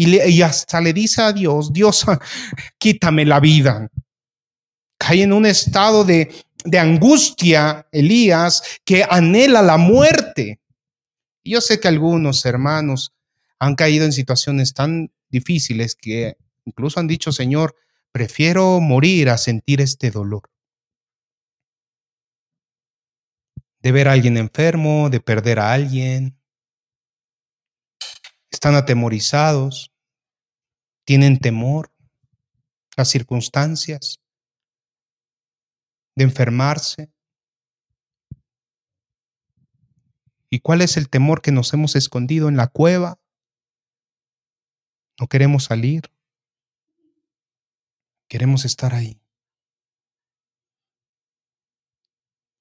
Y, 0.00 0.42
hasta 0.42 0.80
le 0.80 0.92
dice 0.92 1.22
a 1.22 1.32
Dios, 1.32 1.72
Dios, 1.72 2.04
quítame 2.78 3.24
la 3.24 3.40
vida. 3.40 3.90
Cae 4.98 5.22
en 5.22 5.32
un 5.32 5.46
estado 5.46 6.04
de, 6.04 6.32
de 6.64 6.78
angustia, 6.78 7.86
Elías, 7.90 8.62
que 8.84 9.04
anhela 9.08 9.62
la 9.62 9.76
muerte. 9.76 10.60
Yo 11.44 11.60
sé 11.60 11.80
que 11.80 11.88
algunos 11.88 12.44
hermanos 12.44 13.12
han 13.58 13.74
caído 13.74 14.04
en 14.04 14.12
situaciones 14.12 14.72
tan 14.74 15.10
difíciles 15.30 15.94
que 15.94 16.36
Incluso 16.68 17.00
han 17.00 17.06
dicho, 17.06 17.32
Señor, 17.32 17.74
prefiero 18.12 18.78
morir 18.78 19.30
a 19.30 19.38
sentir 19.38 19.80
este 19.80 20.10
dolor. 20.10 20.50
De 23.80 23.90
ver 23.90 24.06
a 24.06 24.12
alguien 24.12 24.36
enfermo, 24.36 25.08
de 25.08 25.20
perder 25.20 25.60
a 25.60 25.72
alguien. 25.72 26.37
Están 28.50 28.74
atemorizados, 28.74 29.92
tienen 31.04 31.38
temor, 31.38 31.92
las 32.96 33.08
circunstancias, 33.08 34.20
de 36.16 36.24
enfermarse. 36.24 37.10
¿Y 40.50 40.60
cuál 40.60 40.82
es 40.82 40.96
el 40.96 41.08
temor 41.08 41.42
que 41.42 41.52
nos 41.52 41.72
hemos 41.74 41.94
escondido 41.94 42.48
en 42.48 42.56
la 42.56 42.66
cueva? 42.66 43.20
No 45.20 45.28
queremos 45.28 45.64
salir. 45.64 46.10
Queremos 48.28 48.64
estar 48.64 48.94
ahí. 48.94 49.20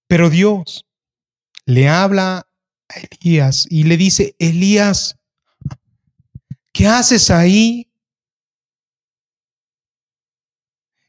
Pero 0.08 0.30
Dios 0.30 0.86
le 1.66 1.90
habla 1.90 2.48
a 2.88 3.00
Elías 3.00 3.68
y 3.70 3.84
le 3.84 3.98
dice, 3.98 4.36
Elías, 4.40 5.17
¿qué 6.78 6.86
haces 6.86 7.32
ahí? 7.32 7.92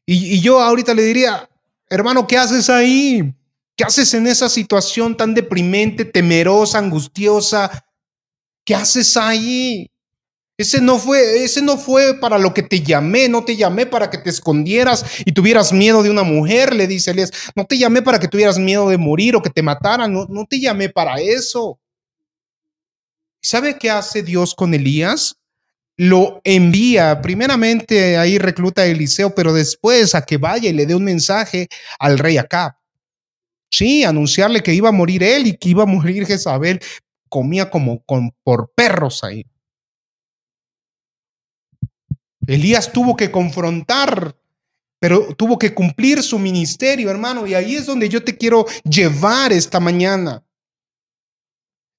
Y, 0.06 0.40
yo 0.40 0.60
ahorita 0.62 0.94
le 0.94 1.02
diría, 1.02 1.46
hermano, 1.90 2.26
¿qué 2.26 2.38
haces 2.38 2.70
ahí? 2.70 3.34
¿Qué 3.76 3.84
haces 3.84 4.14
en 4.14 4.26
esa 4.26 4.48
situación 4.48 5.14
tan 5.14 5.34
deprimente, 5.34 6.06
temerosa, 6.06 6.78
angustiosa? 6.78 7.84
¿Qué 8.64 8.74
haces 8.74 9.14
ahí? 9.18 9.90
Ese 10.56 10.80
no 10.80 10.98
fue, 10.98 11.44
ese 11.44 11.60
no 11.60 11.76
fue 11.76 12.18
para 12.18 12.38
lo 12.38 12.54
que 12.54 12.62
te 12.62 12.80
llamé, 12.80 13.28
no 13.28 13.44
te 13.44 13.54
llamé 13.54 13.84
para 13.84 14.08
que 14.08 14.16
te 14.16 14.30
escondieras 14.30 15.04
y 15.26 15.32
tuvieras 15.32 15.74
miedo 15.74 16.02
de 16.02 16.08
una 16.08 16.22
mujer, 16.22 16.74
le 16.74 16.86
dice 16.86 17.10
Elías. 17.10 17.30
No 17.54 17.66
te 17.66 17.76
llamé 17.76 18.00
para 18.00 18.18
que 18.18 18.28
tuvieras 18.28 18.58
miedo 18.58 18.88
de 18.88 18.96
morir 18.96 19.36
o 19.36 19.42
que 19.42 19.50
te 19.50 19.62
mataran, 19.62 20.14
no, 20.14 20.24
no 20.30 20.46
te 20.46 20.58
llamé 20.58 20.88
para 20.88 21.20
eso. 21.20 21.78
¿Sabe 23.42 23.78
qué 23.78 23.90
hace 23.90 24.22
Dios 24.22 24.54
con 24.54 24.72
Elías? 24.72 25.37
Lo 26.00 26.40
envía, 26.44 27.20
primeramente 27.20 28.16
ahí 28.16 28.38
recluta 28.38 28.82
a 28.82 28.86
Eliseo, 28.86 29.34
pero 29.34 29.52
después 29.52 30.14
a 30.14 30.22
que 30.22 30.36
vaya 30.36 30.70
y 30.70 30.72
le 30.72 30.86
dé 30.86 30.94
un 30.94 31.02
mensaje 31.02 31.68
al 31.98 32.20
rey 32.20 32.38
Acab. 32.38 32.76
Sí, 33.68 34.04
anunciarle 34.04 34.62
que 34.62 34.72
iba 34.72 34.90
a 34.90 34.92
morir 34.92 35.24
él 35.24 35.48
y 35.48 35.56
que 35.56 35.70
iba 35.70 35.82
a 35.82 35.86
morir 35.86 36.24
Jezabel. 36.24 36.80
Comía 37.28 37.68
como 37.68 38.00
con, 38.04 38.32
por 38.44 38.70
perros 38.76 39.24
ahí. 39.24 39.44
Elías 42.46 42.92
tuvo 42.92 43.16
que 43.16 43.32
confrontar, 43.32 44.36
pero 45.00 45.34
tuvo 45.34 45.58
que 45.58 45.74
cumplir 45.74 46.22
su 46.22 46.38
ministerio, 46.38 47.10
hermano. 47.10 47.44
Y 47.44 47.54
ahí 47.54 47.74
es 47.74 47.86
donde 47.86 48.08
yo 48.08 48.22
te 48.22 48.38
quiero 48.38 48.66
llevar 48.84 49.52
esta 49.52 49.80
mañana. 49.80 50.44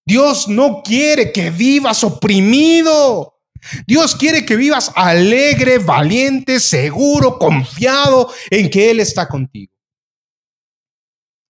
Dios 0.05 0.47
no 0.47 0.81
quiere 0.83 1.33
que 1.33 1.51
vivas 1.51 2.03
oprimido. 2.03 3.38
Dios 3.87 4.15
quiere 4.15 4.45
que 4.45 4.55
vivas 4.55 4.91
alegre, 4.95 5.79
valiente, 5.79 6.59
seguro, 6.59 7.37
confiado 7.37 8.31
en 8.49 8.69
que 8.69 8.91
Él 8.91 8.99
está 8.99 9.27
contigo. 9.27 9.73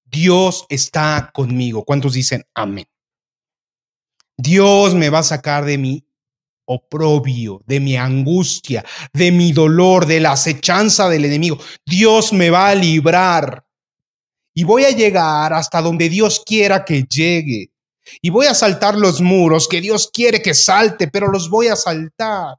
Dios 0.05 0.65
está 0.69 1.29
conmigo. 1.33 1.83
¿Cuántos 1.83 2.13
dicen 2.13 2.43
amén? 2.53 2.87
Dios 4.37 4.95
me 4.95 5.09
va 5.09 5.19
a 5.19 5.23
sacar 5.23 5.65
de 5.65 5.77
mi 5.77 6.05
oprobio, 6.65 7.61
de 7.65 7.79
mi 7.79 7.97
angustia, 7.97 8.85
de 9.11 9.31
mi 9.31 9.51
dolor, 9.51 10.05
de 10.05 10.19
la 10.19 10.33
acechanza 10.33 11.09
del 11.09 11.25
enemigo. 11.25 11.57
Dios 11.85 12.31
me 12.31 12.49
va 12.49 12.69
a 12.69 12.75
librar 12.75 13.65
y 14.53 14.63
voy 14.63 14.83
a 14.83 14.91
llegar 14.91 15.53
hasta 15.53 15.81
donde 15.81 16.09
Dios 16.09 16.43
quiera 16.45 16.85
que 16.85 17.03
llegue. 17.03 17.71
Y 18.21 18.29
voy 18.29 18.47
a 18.47 18.53
saltar 18.53 18.95
los 18.95 19.21
muros 19.21 19.67
que 19.67 19.81
Dios 19.81 20.09
quiere 20.11 20.41
que 20.41 20.53
salte, 20.53 21.07
pero 21.07 21.27
los 21.27 21.49
voy 21.49 21.67
a 21.67 21.75
saltar. 21.75 22.55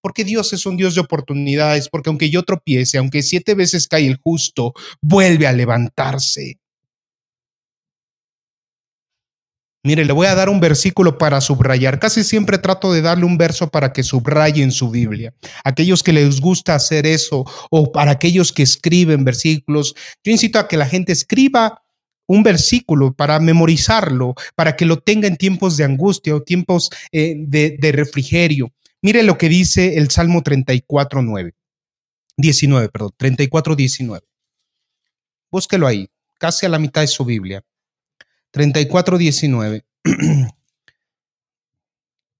Porque 0.00 0.24
Dios 0.24 0.52
es 0.52 0.66
un 0.66 0.76
Dios 0.76 0.94
de 0.94 1.00
oportunidades, 1.00 1.88
porque 1.88 2.10
aunque 2.10 2.30
yo 2.30 2.42
tropiece, 2.42 2.98
aunque 2.98 3.22
siete 3.22 3.54
veces 3.54 3.86
cae 3.86 4.06
el 4.06 4.16
justo, 4.16 4.72
vuelve 5.00 5.46
a 5.46 5.52
levantarse. 5.52 6.58
Mire, 9.84 10.04
le 10.04 10.12
voy 10.12 10.28
a 10.28 10.36
dar 10.36 10.48
un 10.48 10.60
versículo 10.60 11.18
para 11.18 11.40
subrayar. 11.40 11.98
Casi 11.98 12.22
siempre 12.22 12.58
trato 12.58 12.92
de 12.92 13.02
darle 13.02 13.24
un 13.24 13.36
verso 13.36 13.68
para 13.68 13.92
que 13.92 14.04
subraye 14.04 14.62
en 14.62 14.70
su 14.70 14.90
Biblia. 14.90 15.34
Aquellos 15.64 16.04
que 16.04 16.12
les 16.12 16.40
gusta 16.40 16.76
hacer 16.76 17.04
eso 17.04 17.44
o 17.68 17.90
para 17.90 18.12
aquellos 18.12 18.52
que 18.52 18.62
escriben 18.62 19.24
versículos, 19.24 19.96
yo 20.22 20.30
incito 20.30 20.60
a 20.60 20.68
que 20.68 20.76
la 20.76 20.86
gente 20.86 21.10
escriba 21.10 21.82
un 22.26 22.42
versículo 22.42 23.12
para 23.12 23.38
memorizarlo, 23.40 24.34
para 24.54 24.76
que 24.76 24.86
lo 24.86 24.98
tenga 24.98 25.28
en 25.28 25.36
tiempos 25.36 25.76
de 25.76 25.84
angustia 25.84 26.34
o 26.34 26.42
tiempos 26.42 26.90
eh, 27.10 27.34
de, 27.38 27.92
refrigerio. 27.92 28.72
Mire 29.00 29.22
lo 29.22 29.36
que 29.36 29.48
dice 29.48 29.98
el 29.98 30.10
Salmo 30.10 30.42
34, 30.42 31.22
9. 31.22 31.54
19, 32.36 32.88
perdón, 32.88 33.10
34, 33.16 33.76
19. 33.76 34.26
Búsquelo 35.50 35.86
ahí, 35.86 36.08
casi 36.38 36.66
a 36.66 36.68
la 36.68 36.78
mitad 36.78 37.02
de 37.02 37.08
su 37.08 37.24
Biblia. 37.24 37.62
3419. 38.52 39.84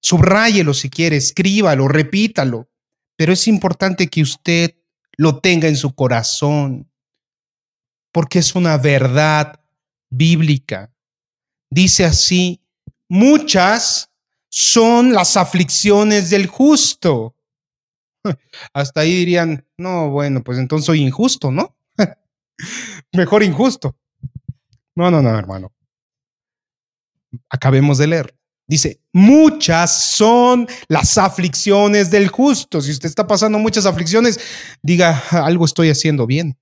Subráyelo 0.01 0.75
si 0.75 0.91
quiere, 0.91 1.17
escríbalo, 1.17 1.89
repítalo, 1.89 2.69
pero 3.17 3.33
es 3.33 3.47
importante 3.47 4.09
que 4.09 4.23
usted 4.23 4.75
lo 5.17 5.39
tenga 5.39 5.69
en 5.69 5.77
su 5.77 5.95
corazón, 5.95 6.91
porque 8.11 8.41
es 8.41 8.55
una 8.55 8.77
verdad 8.79 9.62
bíblica. 10.13 10.93
Dice 11.71 12.05
así, 12.05 12.61
muchas 13.09 14.11
son 14.49 15.13
las 15.13 15.37
aflicciones 15.37 16.31
del 16.31 16.47
justo. 16.47 17.35
Hasta 18.73 19.01
ahí 19.01 19.13
dirían, 19.13 19.67
no, 19.77 20.11
bueno, 20.11 20.43
pues 20.43 20.59
entonces 20.59 20.87
soy 20.87 21.01
injusto, 21.01 21.51
¿no? 21.51 21.77
Mejor 23.13 23.43
injusto. 23.43 23.97
No, 24.95 25.11
no, 25.11 25.23
no, 25.23 25.39
hermano 25.39 25.73
acabemos 27.49 27.99
de 27.99 28.07
leer. 28.07 28.37
Dice, 28.67 29.01
muchas 29.13 30.15
son 30.15 30.67
las 30.89 31.19
aflicciones 31.19 32.11
del 32.11 32.29
justo. 32.29 32.81
Si 32.81 32.91
usted 32.91 33.09
está 33.09 33.27
pasando 33.27 33.59
muchas 33.59 33.87
aflicciones, 33.87 34.41
diga, 34.83 35.23
algo 35.31 35.65
estoy 35.65 35.91
haciendo 35.91 36.27
bien. 36.27 36.57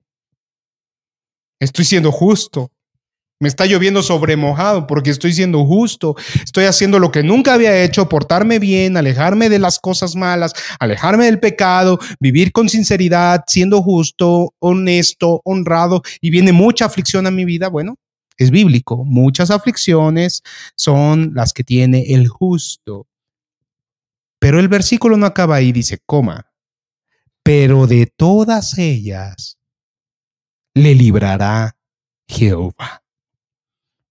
Estoy 1.61 1.85
siendo 1.85 2.11
justo. 2.11 2.73
Me 3.43 3.49
está 3.49 3.65
lloviendo 3.65 4.03
sobre 4.03 4.37
mojado 4.37 4.87
porque 4.87 5.09
estoy 5.09 5.33
siendo 5.33 5.65
justo. 5.65 6.15
Estoy 6.45 6.67
haciendo 6.67 6.99
lo 6.99 7.11
que 7.11 7.23
nunca 7.23 7.55
había 7.55 7.83
hecho, 7.83 8.07
portarme 8.07 8.59
bien, 8.59 8.99
alejarme 8.99 9.49
de 9.49 9.59
las 9.59 9.79
cosas 9.79 10.15
malas, 10.15 10.53
alejarme 10.79 11.25
del 11.25 11.41
pecado, 11.41 11.99
vivir 12.21 12.53
con 12.53 12.69
sinceridad, 12.69 13.45
siendo 13.47 13.81
justo, 13.81 14.53
honesto, 14.59 15.41
honrado 15.45 16.03
y 16.21 16.29
viene 16.29 16.53
mucha 16.53 16.85
aflicción 16.85 17.27
a 17.27 17.31
mi 17.31 17.47
vida. 17.47 17.69
Bueno, 17.69 17.97
es 18.37 18.51
bíblico. 18.51 19.07
Muchas 19.07 19.51
aflicciones 19.51 20.43
son 20.75 21.33
las 21.35 21.55
que 21.55 21.65
tiene 21.65 22.13
el 22.13 22.29
justo. 22.29 23.07
Pero 24.39 24.61
el 24.61 24.69
versículo 24.69 25.17
no 25.17 25.25
acaba 25.25 25.57
ahí, 25.57 25.73
dice, 25.73 25.99
coma, 26.05 26.53
pero 27.43 27.87
de 27.87 28.05
todas 28.05 28.77
ellas 28.77 29.59
le 30.75 30.95
librará 30.95 31.75
Jehová. 32.29 33.00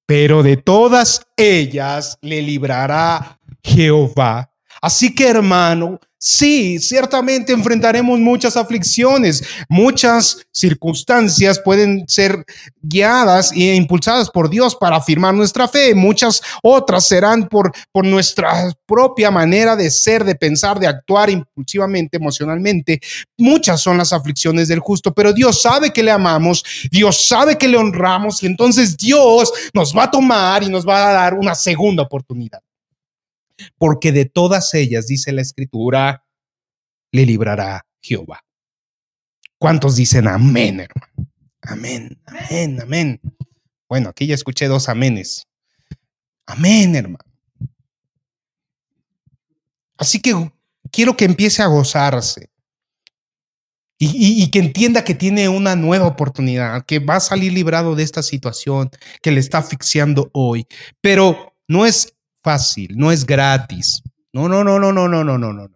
Pero 0.10 0.41
de 0.41 0.58
todas 0.58 1.22
ellas 1.38 2.17
le 2.24 2.41
librará 2.41 3.39
Jehová. 3.62 4.49
Así 4.82 5.13
que 5.13 5.28
hermano, 5.28 6.00
Sí, 6.22 6.80
ciertamente 6.80 7.54
enfrentaremos 7.54 8.20
muchas 8.20 8.58
aflicciones, 8.58 9.42
muchas 9.70 10.46
circunstancias 10.52 11.62
pueden 11.63 12.04
ser 12.10 12.44
guiadas 12.82 13.54
e 13.54 13.74
impulsadas 13.74 14.30
por 14.30 14.50
Dios 14.50 14.76
para 14.76 14.98
afirmar 14.98 15.34
nuestra 15.34 15.70
fe, 15.70 15.96
muchas 15.96 16.42
otras 16.62 17.08
serán 17.08 17.48
por, 17.48 17.72
por 17.94 18.06
nuestra 18.06 18.70
propia 18.86 19.32
manera 19.32 19.78
de 19.78 19.89
ser, 19.89 20.26
de 20.26 20.36
pensar, 20.36 20.78
de 20.78 20.88
actuar 20.88 21.30
impulsivamente, 21.30 22.18
emocionalmente. 22.18 23.00
Muchas 23.38 23.80
son 23.80 23.98
las 23.98 24.12
aflicciones 24.12 24.68
del 24.68 24.80
justo, 24.80 25.13
pero 25.13 25.32
Dios 25.32 25.62
sabe 25.62 25.94
que 25.94 26.04
le 26.04 26.12
amamos, 26.12 26.65
Dios 26.92 27.30
sabe 27.30 27.58
que 27.58 27.70
le 27.70 27.78
honramos 27.78 28.44
y 28.44 28.48
entonces 28.48 28.98
Dios 28.98 29.54
nos 29.74 29.96
va 29.96 30.04
a 30.04 30.12
tomar 30.12 30.63
y 30.63 30.70
nos 30.70 30.86
va 30.86 31.08
a 31.08 31.13
dar 31.13 31.34
una 31.36 31.56
segunda 31.56 32.04
oportunidad 32.04 32.60
porque 33.78 34.12
de 34.12 34.26
todas 34.26 34.74
ellas, 34.74 35.08
dice 35.08 35.32
la 35.32 35.41
escritura, 35.41 36.26
le 37.12 37.26
librará 37.26 37.86
Jehová. 38.02 38.43
¿Cuántos 39.58 39.95
dicen 39.95 40.28
amén, 40.28 40.80
hermano? 40.80 41.32
Amén, 41.62 42.22
amén, 42.26 42.82
amén. 42.82 43.22
Bueno, 43.88 44.10
aquí 44.10 44.28
ya 44.28 44.36
escuché 44.36 44.67
dos 44.67 44.88
amenes. 44.88 45.48
Amén, 46.45 46.95
hermano. 46.95 47.26
Así 49.98 50.22
que 50.22 50.34
quiero 50.91 51.17
que 51.17 51.26
empiece 51.26 51.62
a 51.62 51.67
gozarse 51.67 52.50
y, 53.98 54.41
y, 54.41 54.50
que 54.50 54.60
entienda 54.60 55.04
que 55.04 55.13
tiene 55.13 55.50
una 55.50 55.76
nueva 55.76 56.08
oportunidad, 56.08 56.86
que 56.86 57.00
va 57.00 57.17
a 57.17 57.19
salir 57.19 57.52
librado 57.52 57.95
de 57.95 58.04
esta 58.04 58.24
situación 58.24 58.89
que 59.22 59.32
le 59.32 59.41
está 59.41 59.58
asfixiando 59.58 60.30
hoy. 60.32 60.65
Pero 61.02 61.54
no 61.67 61.86
es 61.86 62.15
fácil, 62.43 62.95
no 62.97 63.12
es 63.12 63.25
gratis. 63.25 64.02
No, 64.34 64.47
no, 64.47 64.63
no, 64.63 64.80
no, 64.80 64.91
no, 64.91 65.08
no, 65.08 65.23
no, 65.23 65.38
no, 65.38 65.54
no. 65.54 65.69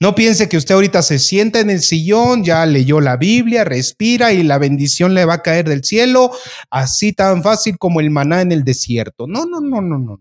No 0.00 0.14
piense 0.14 0.48
que 0.48 0.56
usted 0.56 0.74
ahorita 0.74 1.02
se 1.02 1.18
sienta 1.18 1.60
en 1.60 1.70
el 1.70 1.80
sillón, 1.80 2.44
ya 2.44 2.66
leyó 2.66 3.00
la 3.00 3.16
Biblia, 3.16 3.64
respira 3.64 4.32
y 4.32 4.42
la 4.42 4.58
bendición 4.58 5.14
le 5.14 5.24
va 5.24 5.34
a 5.34 5.42
caer 5.42 5.68
del 5.68 5.84
cielo, 5.84 6.32
así 6.70 7.12
tan 7.12 7.42
fácil 7.42 7.78
como 7.78 8.00
el 8.00 8.10
maná 8.10 8.40
en 8.40 8.52
el 8.52 8.64
desierto. 8.64 9.26
No, 9.26 9.46
no, 9.46 9.60
no, 9.60 9.80
no, 9.80 9.98
no. 9.98 10.20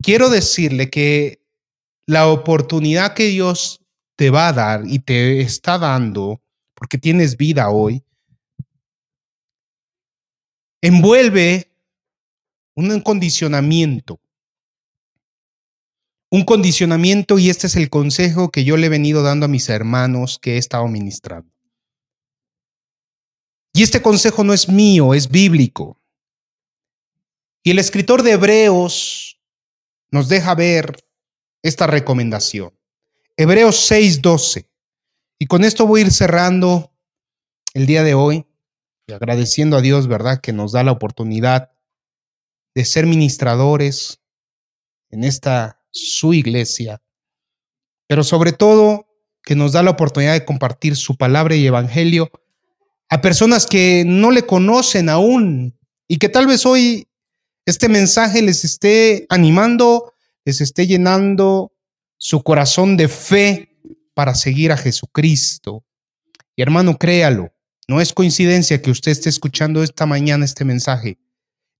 Quiero 0.00 0.28
decirle 0.28 0.88
que 0.88 1.40
la 2.06 2.28
oportunidad 2.28 3.14
que 3.14 3.24
Dios 3.24 3.80
te 4.14 4.30
va 4.30 4.48
a 4.48 4.52
dar 4.52 4.82
y 4.86 5.00
te 5.00 5.40
está 5.40 5.78
dando, 5.78 6.40
porque 6.74 6.96
tienes 6.96 7.36
vida 7.36 7.70
hoy, 7.70 8.02
envuelve 10.80 11.65
un 12.76 13.00
condicionamiento. 13.00 14.20
Un 16.30 16.44
condicionamiento 16.44 17.38
y 17.38 17.50
este 17.50 17.66
es 17.66 17.76
el 17.76 17.88
consejo 17.88 18.50
que 18.50 18.64
yo 18.64 18.76
le 18.76 18.86
he 18.86 18.90
venido 18.90 19.22
dando 19.22 19.46
a 19.46 19.48
mis 19.48 19.68
hermanos 19.68 20.38
que 20.40 20.54
he 20.54 20.58
estado 20.58 20.86
ministrando. 20.86 21.50
Y 23.72 23.82
este 23.82 24.02
consejo 24.02 24.44
no 24.44 24.52
es 24.52 24.68
mío, 24.68 25.14
es 25.14 25.28
bíblico. 25.28 26.00
Y 27.62 27.70
el 27.70 27.78
escritor 27.78 28.22
de 28.22 28.32
Hebreos 28.32 29.40
nos 30.10 30.28
deja 30.28 30.54
ver 30.54 30.96
esta 31.62 31.86
recomendación. 31.86 32.72
Hebreos 33.36 33.90
6:12. 33.90 34.68
Y 35.38 35.46
con 35.46 35.64
esto 35.64 35.86
voy 35.86 36.00
a 36.00 36.04
ir 36.04 36.12
cerrando 36.12 36.92
el 37.74 37.86
día 37.86 38.02
de 38.02 38.14
hoy 38.14 38.46
agradeciendo 39.14 39.76
a 39.76 39.80
Dios, 39.80 40.08
¿verdad?, 40.08 40.40
que 40.40 40.52
nos 40.52 40.72
da 40.72 40.82
la 40.82 40.92
oportunidad 40.92 41.75
de 42.76 42.84
ser 42.84 43.06
ministradores 43.06 44.20
en 45.08 45.24
esta 45.24 45.80
su 45.90 46.34
iglesia, 46.34 47.00
pero 48.06 48.22
sobre 48.22 48.52
todo 48.52 49.06
que 49.42 49.56
nos 49.56 49.72
da 49.72 49.82
la 49.82 49.92
oportunidad 49.92 50.34
de 50.34 50.44
compartir 50.44 50.94
su 50.94 51.16
palabra 51.16 51.56
y 51.56 51.66
evangelio 51.66 52.30
a 53.08 53.22
personas 53.22 53.64
que 53.64 54.04
no 54.06 54.30
le 54.30 54.44
conocen 54.44 55.08
aún 55.08 55.78
y 56.06 56.18
que 56.18 56.28
tal 56.28 56.46
vez 56.46 56.66
hoy 56.66 57.08
este 57.64 57.88
mensaje 57.88 58.42
les 58.42 58.62
esté 58.62 59.24
animando, 59.30 60.12
les 60.44 60.60
esté 60.60 60.86
llenando 60.86 61.72
su 62.18 62.42
corazón 62.42 62.98
de 62.98 63.08
fe 63.08 63.70
para 64.12 64.34
seguir 64.34 64.70
a 64.70 64.76
Jesucristo. 64.76 65.82
Y 66.54 66.60
hermano, 66.60 66.98
créalo, 66.98 67.54
no 67.88 68.02
es 68.02 68.12
coincidencia 68.12 68.82
que 68.82 68.90
usted 68.90 69.12
esté 69.12 69.30
escuchando 69.30 69.82
esta 69.82 70.04
mañana 70.04 70.44
este 70.44 70.66
mensaje. 70.66 71.18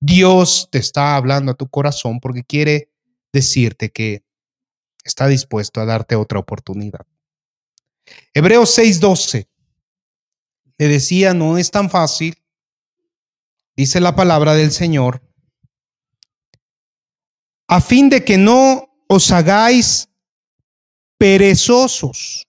Dios 0.00 0.68
te 0.70 0.78
está 0.78 1.16
hablando 1.16 1.52
a 1.52 1.56
tu 1.56 1.68
corazón 1.68 2.20
porque 2.20 2.44
quiere 2.44 2.90
decirte 3.32 3.90
que 3.90 4.24
está 5.04 5.26
dispuesto 5.26 5.80
a 5.80 5.85
darte 5.85 6.16
otra 6.16 6.38
oportunidad. 6.38 7.06
Hebreos 8.35 8.76
6:12 8.76 9.48
le 10.78 10.88
decía, 10.88 11.32
no 11.32 11.56
es 11.56 11.70
tan 11.70 11.88
fácil, 11.88 12.37
dice 13.76 14.00
la 14.00 14.14
palabra 14.14 14.54
del 14.54 14.72
Señor, 14.72 15.22
a 17.68 17.80
fin 17.80 18.11
de 18.11 18.24
que 18.24 18.38
no 18.38 18.88
os 19.09 19.30
hagáis 19.32 20.09
perezosos, 21.18 22.46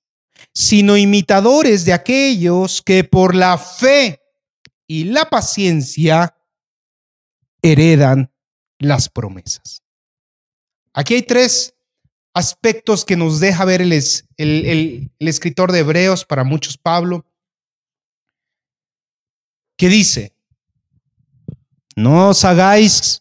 sino 0.53 0.97
imitadores 0.97 1.86
de 1.86 1.93
aquellos 1.93 2.81
que 2.81 3.03
por 3.03 3.33
la 3.33 3.57
fe 3.57 4.21
y 4.88 5.05
la 5.05 5.29
paciencia 5.29 6.37
heredan 7.71 8.32
las 8.80 9.10
promesas. 9.10 9.84
Aquí 10.93 11.15
hay 11.15 11.23
tres 11.23 11.75
aspectos 12.34 13.03
que 13.03 13.15
nos 13.15 13.39
deja 13.39 13.65
ver 13.65 13.82
el, 13.82 13.91
escritor 15.19 15.71
de 15.71 15.80
Hebreos, 15.80 16.25
para 16.25 16.43
muchos 16.43 16.77
Pablo, 16.77 17.25
que 19.75 19.89
dice, 19.89 20.36
no 21.95 22.30
os 22.30 22.45
hagáis 22.45 23.19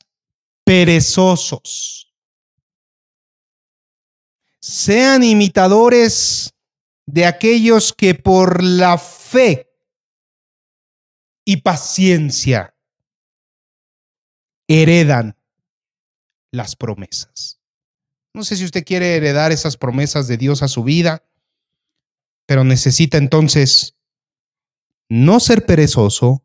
perezosos, 0.65 2.13
sean 4.61 5.23
imitadores 5.23 6.53
de 7.07 7.25
aquellos 7.25 7.93
que 7.93 8.15
por 8.15 8.63
la 8.63 8.99
fe 8.99 9.71
y 11.45 11.59
paciencia 11.59 12.76
heredan 14.69 15.37
las 16.53 16.77
promesas. 16.77 17.61
No 18.35 18.45
sé 18.45 18.57
si 18.57 18.65
usted 18.65 18.85
quiere 18.85 19.17
heredar 19.17 19.53
esas 19.53 19.77
promesas 19.77 20.29
de 20.29 20.37
Dios 20.37 20.63
a 20.63 20.69
su 20.69 20.85
vida, 20.85 21.25
pero 22.47 22.65
necesita 22.65 23.19
entonces 23.19 23.97
no 25.09 25.41
ser 25.41 25.65
perezoso, 25.67 26.45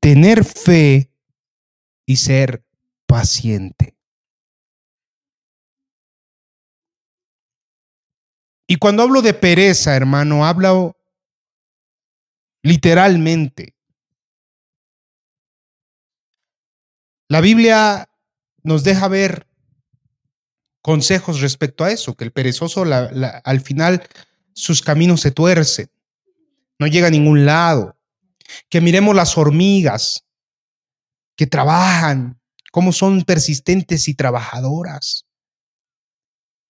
tener 0.00 0.44
fe 0.44 1.10
y 2.06 2.16
ser 2.16 2.64
paciente. 3.06 3.96
Y 8.66 8.76
cuando 8.76 9.02
hablo 9.02 9.22
de 9.22 9.34
pereza, 9.34 9.94
hermano, 9.94 10.46
hablo 10.46 10.96
literalmente 12.62 13.73
La 17.28 17.40
Biblia 17.40 18.08
nos 18.62 18.84
deja 18.84 19.08
ver 19.08 19.46
consejos 20.82 21.40
respecto 21.40 21.84
a 21.84 21.90
eso, 21.90 22.14
que 22.14 22.24
el 22.24 22.32
perezoso 22.32 22.84
al 22.84 23.60
final 23.60 24.02
sus 24.52 24.82
caminos 24.82 25.22
se 25.22 25.30
tuercen, 25.30 25.90
no 26.78 26.86
llega 26.86 27.08
a 27.08 27.10
ningún 27.10 27.46
lado, 27.46 27.96
que 28.68 28.80
miremos 28.80 29.14
las 29.14 29.38
hormigas 29.38 30.24
que 31.36 31.46
trabajan 31.46 32.38
cómo 32.70 32.92
son 32.92 33.22
persistentes 33.22 34.08
y 34.08 34.14
trabajadoras. 34.14 35.26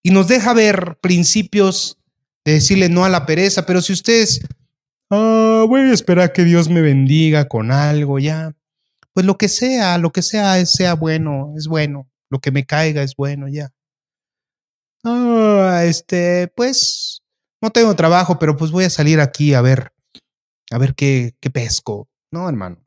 Y 0.02 0.10
nos 0.10 0.28
deja 0.28 0.52
ver 0.52 0.98
principios 1.00 1.96
de 2.44 2.52
decirle 2.52 2.90
no 2.90 3.06
a 3.06 3.08
la 3.08 3.24
pereza, 3.24 3.64
pero 3.64 3.80
si 3.80 3.94
ustedes, 3.94 4.46
ah, 5.10 5.64
voy 5.66 5.80
a 5.80 5.92
esperar 5.94 6.32
que 6.32 6.44
Dios 6.44 6.68
me 6.68 6.82
bendiga 6.82 7.48
con 7.48 7.72
algo 7.72 8.18
ya, 8.18 8.54
pues 9.14 9.24
lo 9.24 9.38
que 9.38 9.48
sea, 9.48 9.96
lo 9.98 10.10
que 10.10 10.22
sea, 10.22 10.64
sea 10.66 10.94
bueno, 10.94 11.54
es 11.56 11.68
bueno, 11.68 12.10
lo 12.28 12.40
que 12.40 12.50
me 12.50 12.66
caiga 12.66 13.02
es 13.02 13.14
bueno 13.16 13.48
ya. 13.48 13.70
Ah, 15.04 15.82
este, 15.84 16.52
pues 16.56 17.22
no 17.62 17.70
tengo 17.70 17.94
trabajo, 17.94 18.38
pero 18.38 18.56
pues 18.56 18.70
voy 18.70 18.84
a 18.84 18.90
salir 18.90 19.20
aquí 19.20 19.54
a 19.54 19.60
ver, 19.60 19.92
a 20.70 20.78
ver 20.78 20.94
qué, 20.94 21.34
qué 21.40 21.50
pesco. 21.50 22.08
No, 22.30 22.48
hermano. 22.48 22.84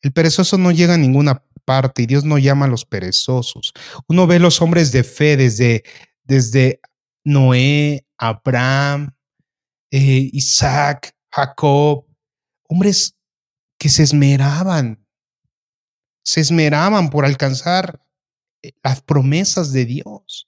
El 0.00 0.12
perezoso 0.12 0.56
no 0.58 0.70
llega 0.70 0.94
a 0.94 0.98
ninguna 0.98 1.44
parte 1.64 2.02
y 2.02 2.06
Dios 2.06 2.24
no 2.24 2.38
llama 2.38 2.64
a 2.64 2.68
los 2.68 2.86
perezosos. 2.86 3.74
Uno 4.06 4.26
ve 4.26 4.38
los 4.38 4.62
hombres 4.62 4.90
de 4.92 5.04
fe 5.04 5.36
desde, 5.36 5.84
desde 6.24 6.80
Noé, 7.24 8.06
Abraham, 8.16 9.14
eh, 9.90 10.30
Isaac, 10.32 11.14
Jacob, 11.30 12.06
hombres 12.68 13.16
que 13.78 13.88
se 13.88 14.02
esmeraban, 14.02 15.04
se 16.28 16.42
esmeraban 16.42 17.08
por 17.08 17.24
alcanzar 17.24 18.04
eh, 18.60 18.72
las 18.84 19.00
promesas 19.00 19.72
de 19.72 19.86
Dios. 19.86 20.46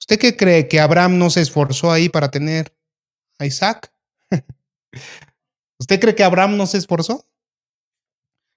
¿Usted 0.00 0.18
qué 0.18 0.34
cree 0.34 0.66
que 0.66 0.80
Abraham 0.80 1.18
no 1.18 1.28
se 1.28 1.42
esforzó 1.42 1.92
ahí 1.92 2.08
para 2.08 2.30
tener 2.30 2.74
a 3.38 3.44
Isaac? 3.44 3.92
¿Usted 5.78 6.00
cree 6.00 6.14
que 6.14 6.24
Abraham 6.24 6.56
no 6.56 6.66
se 6.66 6.78
esforzó? 6.78 7.28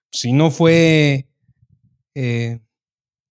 Si 0.10 0.32
no 0.32 0.51
fue, 0.51 1.27
eh, 2.15 2.62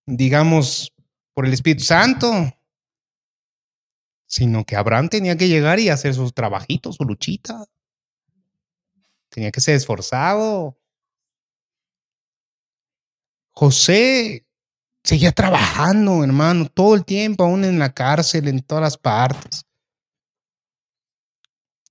digamos, 0.05 0.93
por 1.33 1.47
el 1.47 1.53
Espíritu 1.53 1.85
Santo, 1.85 2.53
sino 4.27 4.63
que 4.63 4.75
Abraham 4.75 5.09
tenía 5.09 5.35
que 5.37 5.47
llegar 5.47 5.79
y 5.79 5.89
hacer 5.89 6.13
sus 6.13 6.35
trabajitos, 6.35 6.97
su 6.97 7.03
luchita. 7.03 7.65
Tenía 9.29 9.49
que 9.49 9.59
ser 9.59 9.73
esforzado. 9.73 10.78
José 13.59 14.47
seguía 15.03 15.33
trabajando, 15.33 16.23
hermano, 16.23 16.69
todo 16.69 16.95
el 16.95 17.03
tiempo, 17.03 17.43
aún 17.43 17.65
en 17.65 17.77
la 17.77 17.93
cárcel, 17.93 18.47
en 18.47 18.61
todas 18.61 18.81
las 18.81 18.97
partes. 18.97 19.65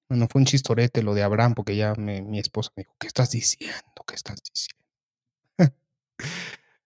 Bueno, 0.08 0.28
fue 0.30 0.40
un 0.40 0.46
chistorete 0.46 1.02
lo 1.02 1.12
de 1.12 1.22
Abraham, 1.22 1.52
porque 1.52 1.76
ya 1.76 1.92
mi 1.94 2.38
esposa 2.38 2.70
me 2.74 2.84
dijo, 2.84 2.96
¿qué 2.98 3.06
estás 3.06 3.32
diciendo? 3.32 4.02
¿Qué 4.06 4.14
estás 4.14 4.38
diciendo? 4.42 4.82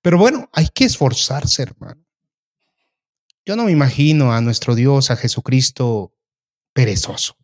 Pero 0.03 0.19
bueno, 0.19 0.51
hay 0.53 0.67
que 0.75 0.87
esforzarse, 0.87 1.63
hermano. 1.63 2.05
Yo 3.47 3.55
no 3.55 3.67
me 3.67 3.71
imagino 3.71 4.33
a 4.33 4.41
nuestro 4.41 4.75
Dios, 4.75 5.13
a 5.13 5.17
Jesucristo, 5.17 6.13
perezoso. 6.73 7.37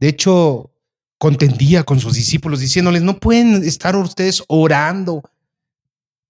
De 0.00 0.08
hecho, 0.08 0.72
contendía 1.18 1.84
con 1.84 2.00
sus 2.00 2.14
discípulos 2.14 2.60
diciéndoles, 2.60 3.02
no 3.02 3.20
pueden 3.20 3.62
estar 3.64 3.94
ustedes 3.96 4.42
orando, 4.48 5.22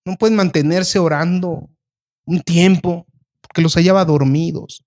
no 0.05 0.17
pueden 0.17 0.37
mantenerse 0.37 0.99
orando 0.99 1.71
un 2.27 2.41
tiempo, 2.43 3.07
porque 3.41 3.63
los 3.63 3.75
hallaba 3.75 4.05
dormidos. 4.05 4.85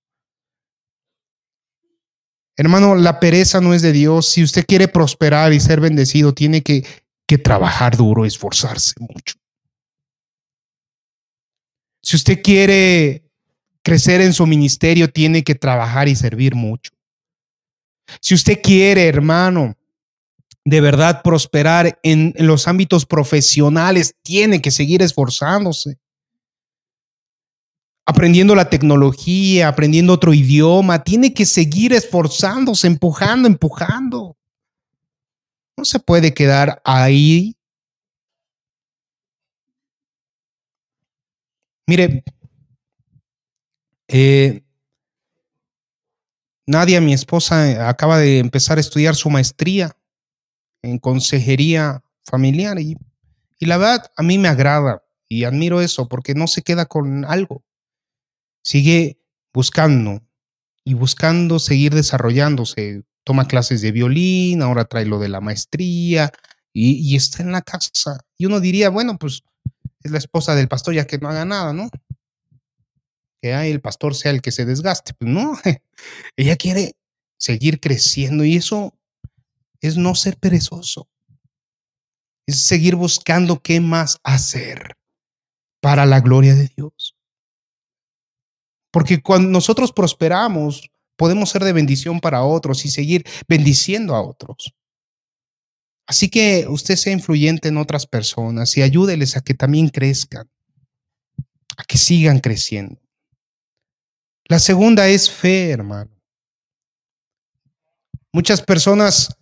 Hermano, 2.56 2.96
la 2.96 3.20
pereza 3.20 3.62
no 3.62 3.74
es 3.74 3.84
de 3.84 3.92
Dios. 3.92 4.30
Si 4.30 4.44
usted 4.44 4.66
quiere 4.66 4.88
prosperar 4.88 5.54
y 5.54 5.60
ser 5.60 5.80
bendecido, 5.80 6.34
tiene 6.34 6.64
que, 6.64 6.86
que 7.28 7.38
trabajar 7.38 7.96
duro, 7.96 8.26
esforzarse 8.26 8.96
mucho. 9.00 9.36
Si 12.02 12.16
usted 12.16 12.42
quiere 12.42 13.30
crecer 13.84 14.22
en 14.22 14.34
su 14.34 14.48
ministerio, 14.48 15.10
tiene 15.10 15.44
que 15.44 15.56
trabajar 15.56 16.08
y 16.08 16.16
servir 16.16 16.56
mucho. 16.56 16.92
Si 18.22 18.34
usted 18.34 18.60
quiere, 18.62 19.08
hermano, 19.08 19.77
de 20.68 20.82
verdad 20.82 21.22
prosperar 21.24 21.98
en, 22.04 22.34
los 22.40 22.68
ámbitos 22.68 23.06
profesionales, 23.06 24.16
tiene 24.22 24.62
que 24.62 24.70
seguir 24.70 25.02
esforzándose. 25.02 25.98
Aprendiendo 28.06 28.54
la 28.54 28.70
tecnología, 28.70 29.70
aprendiendo 29.70 30.12
otro 30.12 30.34
idioma, 30.34 31.06
tiene 31.06 31.34
que 31.34 31.46
seguir 31.46 31.94
esforzándose, 31.94 32.86
empujando, 32.86 33.48
empujando. 33.48 34.36
No 35.78 35.86
se 35.86 36.00
puede 36.00 36.34
quedar 36.34 36.82
ahí 36.84 37.56
Mire, 41.90 42.26
eh, 44.10 44.62
Nadia, 46.66 47.00
mi 47.00 47.14
esposa, 47.14 47.88
acaba 47.88 48.18
de 48.18 48.40
empezar 48.40 48.78
a 48.78 48.82
estudiar 48.82 49.16
su 49.16 49.30
maestría 49.30 49.97
en 50.90 51.00
consejería 51.00 52.04
familiar 52.24 52.80
y, 52.80 52.98
y 53.60 53.66
la 53.66 53.78
verdad 53.78 54.12
a 54.16 54.24
mí 54.24 54.38
me 54.38 54.48
agrada 54.48 55.04
y 55.30 55.44
admiro 55.44 55.82
eso 55.82 56.08
porque 56.08 56.34
no 56.34 56.48
se 56.48 56.62
queda 56.62 56.86
con 56.86 57.26
algo. 57.26 57.64
Sigue 58.64 59.20
buscando 59.54 60.22
y 60.84 60.94
buscando 60.94 61.60
seguir 61.60 61.94
desarrollándose. 61.94 63.04
Toma 63.24 63.48
clases 63.48 63.82
de 63.82 63.92
violín, 63.92 64.62
ahora 64.62 64.86
trae 64.86 65.06
lo 65.06 65.20
de 65.20 65.30
la 65.30 65.42
maestría 65.42 66.32
y, 66.74 67.16
está 67.16 67.44
en 67.44 67.52
la 67.52 67.62
casa. 67.62 68.20
Y 68.38 68.46
uno 68.46 68.60
diría, 68.60 68.90
bueno, 68.90 69.18
pues 69.18 69.44
es 70.04 70.12
la 70.12 70.18
esposa 70.18 70.56
del 70.56 70.68
pastor, 70.68 70.94
ya 70.94 71.06
que 71.06 71.18
no 71.18 71.28
haga 71.28 71.44
nada, 71.44 71.74
¿no? 71.74 71.90
Que 73.42 73.54
ahí 73.54 73.72
el 73.72 73.82
pastor 73.82 74.16
sea 74.16 74.32
el 74.32 74.42
que 74.42 74.52
se 74.52 74.66
desgaste. 74.66 75.14
Pues 75.14 75.30
no, 75.30 75.58
ella 76.38 76.56
quiere 76.56 76.96
seguir 77.38 77.80
creciendo 77.80 78.46
y 78.46 78.56
eso 78.56 78.97
es 79.82 79.98
no 79.98 80.16
ser 80.16 80.38
perezoso. 80.38 81.10
Es 82.46 82.66
seguir 82.66 82.96
buscando 82.96 83.62
qué 83.62 83.80
más 83.80 84.20
hacer 84.24 84.98
para 85.82 86.06
la 86.06 86.22
gloria 86.22 86.56
de 86.56 86.70
Dios. 86.76 87.16
Porque 88.92 89.22
cuando 89.22 89.50
nosotros 89.50 89.92
prosperamos, 89.92 90.90
podemos 91.18 91.50
ser 91.50 91.64
de 91.64 91.74
bendición 91.74 92.20
para 92.20 92.44
otros 92.44 92.86
y 92.86 92.90
seguir 92.90 93.26
bendiciendo 93.48 94.16
a 94.16 94.22
otros. 94.22 94.74
Así 96.08 96.30
que 96.30 96.66
usted 96.70 96.96
sea 96.96 97.12
influyente 97.12 97.68
en 97.68 97.78
otras 97.78 98.08
personas 98.08 98.78
y 98.78 98.82
ayúdeles 98.82 99.36
a 99.36 99.42
que 99.42 99.54
también 99.54 99.90
crezcan, 99.90 100.50
a 101.76 101.84
que 101.84 101.98
sigan 101.98 102.40
creciendo. 102.40 103.02
La 104.46 104.60
segunda 104.60 105.10
es 105.10 105.30
fe, 105.30 105.72
hermano. 105.72 106.12
Muchas 108.32 108.62
personas 108.62 109.36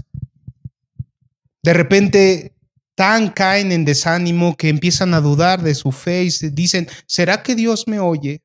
de 1.65 1.73
repente 1.73 2.53
tan 2.93 3.29
caen 3.29 3.71
en 3.71 3.85
desánimo 3.85 4.55
que 4.55 4.69
empiezan 4.69 5.15
a 5.15 5.19
dudar 5.19 5.63
de 5.63 5.73
su 5.73 5.91
fe 5.91 6.23
y 6.23 6.29
dicen, 6.51 6.87
¿será 7.07 7.41
que 7.41 7.55
Dios 7.55 7.87
me 7.87 7.99
oye? 7.99 8.43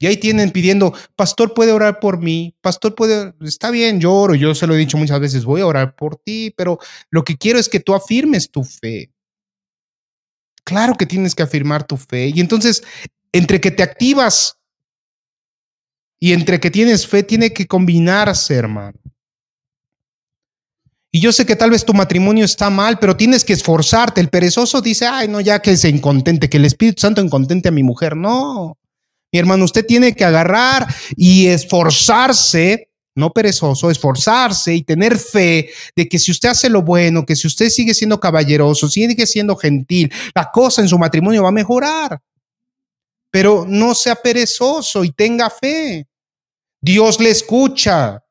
Y 0.00 0.06
ahí 0.06 0.16
tienen 0.16 0.50
pidiendo, 0.50 0.92
pastor 1.14 1.54
puede 1.54 1.70
orar 1.70 2.00
por 2.00 2.18
mí, 2.18 2.56
pastor 2.60 2.96
puede, 2.96 3.34
está 3.42 3.70
bien, 3.70 4.00
yo 4.00 4.12
oro, 4.12 4.34
yo 4.34 4.52
se 4.54 4.66
lo 4.66 4.74
he 4.74 4.78
dicho 4.78 4.98
muchas 4.98 5.20
veces, 5.20 5.44
voy 5.44 5.60
a 5.60 5.66
orar 5.66 5.94
por 5.94 6.16
ti, 6.16 6.52
pero 6.56 6.80
lo 7.08 7.22
que 7.22 7.38
quiero 7.38 7.60
es 7.60 7.68
que 7.68 7.78
tú 7.78 7.94
afirmes 7.94 8.50
tu 8.50 8.64
fe. 8.64 9.12
Claro 10.64 10.94
que 10.94 11.06
tienes 11.06 11.36
que 11.36 11.44
afirmar 11.44 11.86
tu 11.86 11.96
fe. 11.96 12.32
Y 12.34 12.40
entonces, 12.40 12.82
entre 13.30 13.60
que 13.60 13.70
te 13.70 13.84
activas 13.84 14.58
y 16.18 16.32
entre 16.32 16.58
que 16.58 16.70
tienes 16.70 17.06
fe, 17.06 17.22
tiene 17.22 17.52
que 17.52 17.68
combinarse, 17.68 18.54
hermano. 18.54 18.98
Y 21.12 21.20
yo 21.20 21.32
sé 21.32 21.44
que 21.44 21.56
tal 21.56 21.70
vez 21.70 21.84
tu 21.84 21.92
matrimonio 21.92 22.44
está 22.44 22.70
mal, 22.70 22.98
pero 22.98 23.16
tienes 23.16 23.44
que 23.44 23.52
esforzarte. 23.52 24.20
El 24.20 24.28
perezoso 24.28 24.80
dice, 24.80 25.06
ay, 25.06 25.26
no, 25.26 25.40
ya 25.40 25.60
que 25.60 25.76
se 25.76 25.88
incontente, 25.88 26.48
que 26.48 26.58
el 26.58 26.64
Espíritu 26.64 27.00
Santo 27.00 27.20
incontente 27.20 27.68
a 27.68 27.72
mi 27.72 27.82
mujer. 27.82 28.16
No, 28.16 28.78
mi 29.32 29.38
hermano, 29.38 29.64
usted 29.64 29.86
tiene 29.86 30.14
que 30.14 30.24
agarrar 30.24 30.86
y 31.16 31.46
esforzarse, 31.46 32.90
no 33.16 33.32
perezoso, 33.32 33.90
esforzarse 33.90 34.74
y 34.74 34.82
tener 34.82 35.18
fe 35.18 35.70
de 35.96 36.08
que 36.08 36.18
si 36.18 36.30
usted 36.30 36.50
hace 36.50 36.68
lo 36.68 36.82
bueno, 36.82 37.26
que 37.26 37.34
si 37.34 37.48
usted 37.48 37.70
sigue 37.70 37.94
siendo 37.94 38.18
caballeroso, 38.18 38.88
sigue 38.88 39.26
siendo 39.26 39.56
gentil, 39.56 40.12
la 40.34 40.50
cosa 40.52 40.80
en 40.80 40.88
su 40.88 40.98
matrimonio 40.98 41.42
va 41.42 41.48
a 41.48 41.52
mejorar. 41.52 42.20
Pero 43.32 43.64
no 43.68 43.94
sea 43.94 44.16
perezoso 44.16 45.04
y 45.04 45.10
tenga 45.10 45.50
fe. 45.50 46.06
Dios 46.80 47.20
le 47.20 47.30
escucha. 47.30 48.24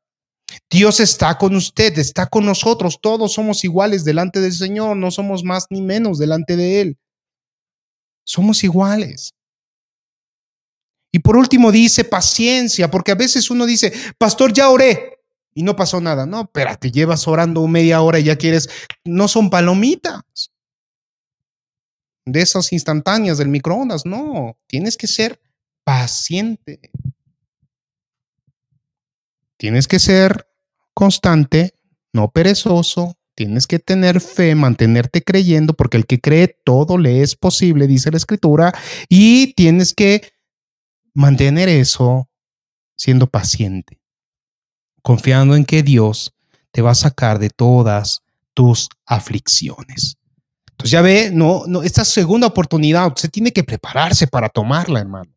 Dios 0.69 0.99
está 0.99 1.37
con 1.37 1.55
usted, 1.55 1.97
está 1.99 2.27
con 2.27 2.45
nosotros. 2.45 2.99
Todos 3.01 3.33
somos 3.33 3.63
iguales 3.63 4.03
delante 4.03 4.39
del 4.39 4.53
Señor, 4.53 4.97
no 4.97 5.11
somos 5.11 5.43
más 5.43 5.65
ni 5.69 5.81
menos 5.81 6.17
delante 6.17 6.55
de 6.55 6.81
Él. 6.81 6.97
Somos 8.23 8.63
iguales. 8.63 9.33
Y 11.11 11.19
por 11.19 11.37
último 11.37 11.71
dice 11.71 12.03
paciencia, 12.03 12.91
porque 12.91 13.11
a 13.11 13.15
veces 13.15 13.49
uno 13.49 13.65
dice, 13.65 13.91
pastor, 14.17 14.53
ya 14.53 14.69
oré 14.69 15.19
y 15.53 15.63
no 15.63 15.75
pasó 15.75 15.99
nada. 15.99 16.25
No, 16.25 16.41
espérate, 16.41 16.91
llevas 16.91 17.27
orando 17.27 17.67
media 17.67 18.01
hora 18.01 18.19
y 18.19 18.25
ya 18.25 18.35
quieres, 18.35 18.69
no 19.03 19.27
son 19.27 19.49
palomitas. 19.49 20.21
de 22.25 22.41
esas 22.41 22.71
instantáneas 22.73 23.39
del 23.39 23.47
microondas. 23.47 24.05
No, 24.05 24.55
tienes 24.67 24.97
que 24.97 25.07
ser 25.07 25.39
paciente. 25.83 26.79
Tienes 29.59 29.89
que 29.89 29.99
ser 29.99 30.47
constante, 30.93 31.73
no 32.13 32.31
perezoso. 32.31 33.17
Tienes 33.35 33.67
que 33.67 33.77
tener 33.77 34.21
fe, 34.21 34.55
mantenerte 34.55 35.21
creyendo, 35.21 35.73
porque 35.73 35.97
el 35.97 36.05
que 36.05 36.19
cree 36.19 36.47
todo 36.47 36.97
le 36.97 37.21
es 37.21 37.35
posible, 37.35 37.85
dice 37.87 38.09
la 38.11 38.17
escritura, 38.17 38.73
y 39.07 39.53
tienes 39.53 39.93
que 39.93 40.29
mantener 41.13 41.69
eso 41.69 42.29
siendo 42.97 43.27
paciente, 43.27 44.01
confiando 45.01 45.55
en 45.55 45.63
que 45.63 45.83
Dios 45.83 46.33
te 46.71 46.81
va 46.81 46.91
a 46.91 46.95
sacar 46.95 47.39
de 47.39 47.49
todas 47.49 48.23
tus 48.53 48.89
aflicciones. 49.05 50.17
Entonces 50.71 50.91
ya 50.91 51.01
ve, 51.01 51.31
no, 51.33 51.63
no, 51.65 51.81
esta 51.83 52.03
segunda 52.03 52.47
oportunidad, 52.47 53.07
usted 53.07 53.29
tiene 53.29 53.53
que 53.53 53.63
prepararse 53.63 54.27
para 54.27 54.49
tomarla, 54.49 54.99
hermano. 54.99 55.31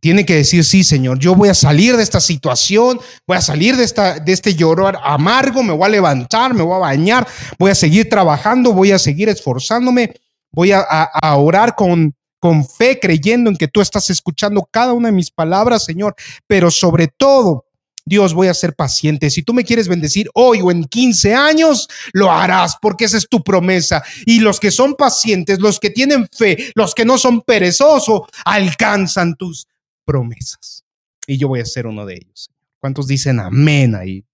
Tiene 0.00 0.24
que 0.24 0.36
decir, 0.36 0.64
sí, 0.64 0.84
Señor, 0.84 1.18
yo 1.18 1.34
voy 1.34 1.48
a 1.48 1.54
salir 1.54 1.96
de 1.96 2.02
esta 2.02 2.20
situación, 2.20 3.00
voy 3.26 3.36
a 3.36 3.40
salir 3.40 3.76
de, 3.76 3.84
esta, 3.84 4.18
de 4.18 4.32
este 4.32 4.54
llorar 4.54 4.98
amargo, 5.02 5.62
me 5.62 5.72
voy 5.72 5.86
a 5.86 5.90
levantar, 5.90 6.54
me 6.54 6.62
voy 6.62 6.76
a 6.76 6.78
bañar, 6.78 7.26
voy 7.58 7.72
a 7.72 7.74
seguir 7.74 8.08
trabajando, 8.08 8.72
voy 8.72 8.92
a 8.92 8.98
seguir 8.98 9.28
esforzándome, 9.28 10.14
voy 10.52 10.72
a, 10.72 11.10
orar 11.36 11.74
con, 11.74 12.14
con 12.38 12.64
fe, 12.64 13.00
creyendo 13.00 13.50
en 13.50 13.56
que 13.56 13.68
tú 13.68 13.80
estás 13.80 14.08
escuchando 14.10 14.68
cada 14.70 14.92
una 14.92 15.08
de 15.08 15.14
mis 15.14 15.30
palabras, 15.30 15.84
Señor, 15.84 16.14
pero 16.46 16.70
sobre 16.70 17.08
todo 17.08 17.64
Dios, 18.08 18.32
voy 18.32 18.48
a 18.48 18.54
ser 18.54 18.74
paciente. 18.74 19.28
Si 19.28 19.42
tú 19.42 19.52
me 19.52 19.64
quieres 19.64 19.86
bendecir 19.86 20.30
hoy 20.34 20.60
o 20.62 20.70
en 20.70 20.84
15 20.84 21.34
años, 21.34 21.88
lo 22.12 22.32
harás 22.32 22.76
porque 22.80 23.04
esa 23.04 23.18
es 23.18 23.28
tu 23.28 23.44
promesa. 23.44 24.02
Y 24.24 24.40
los 24.40 24.58
que 24.58 24.70
son 24.70 24.94
pacientes, 24.94 25.60
los 25.60 25.78
que 25.78 25.90
tienen 25.90 26.26
fe, 26.32 26.72
los 26.74 26.94
que 26.94 27.04
no 27.04 27.18
son 27.18 27.42
perezosos, 27.42 28.22
alcanzan 28.44 29.36
tus 29.36 29.67
promesas. 30.08 30.86
Y 31.26 31.36
yo 31.36 31.48
voy 31.48 31.60
a 31.60 31.66
ser 31.66 31.86
uno 31.86 32.06
de 32.06 32.14
ellos. 32.14 32.50
¿Cuántos 32.80 33.06
dicen 33.06 33.40
amén 33.40 33.94
ahí? 33.94 34.24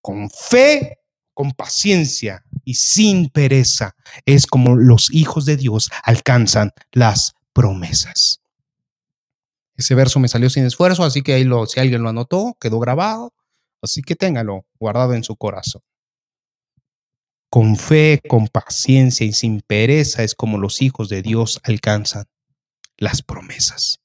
Con 0.00 0.30
fe, 0.30 1.00
con 1.34 1.52
paciencia 1.52 2.42
y 2.64 2.74
sin 2.74 3.28
pereza 3.28 3.94
es 4.24 4.46
como 4.46 4.74
los 4.74 5.12
hijos 5.12 5.44
de 5.44 5.58
Dios 5.58 5.90
alcanzan 6.02 6.72
las 6.90 7.34
promesas. 7.52 8.40
Ese 9.74 9.94
verso 9.94 10.20
me 10.20 10.28
salió 10.28 10.48
sin 10.48 10.64
esfuerzo, 10.64 11.04
así 11.04 11.20
que 11.20 11.34
ahí 11.34 11.44
lo, 11.44 11.66
si 11.66 11.78
alguien 11.78 12.02
lo 12.02 12.08
anotó, 12.08 12.56
quedó 12.58 12.78
grabado. 12.78 13.34
Así 13.82 14.00
que 14.00 14.16
téngalo 14.16 14.64
guardado 14.78 15.12
en 15.12 15.22
su 15.22 15.36
corazón. 15.36 15.82
Con 17.50 17.76
fe, 17.76 18.22
con 18.26 18.48
paciencia 18.48 19.26
y 19.26 19.34
sin 19.34 19.60
pereza 19.60 20.22
es 20.22 20.34
como 20.34 20.56
los 20.56 20.80
hijos 20.80 21.10
de 21.10 21.20
Dios 21.20 21.60
alcanzan 21.62 22.24
las 22.96 23.20
promesas. 23.20 24.00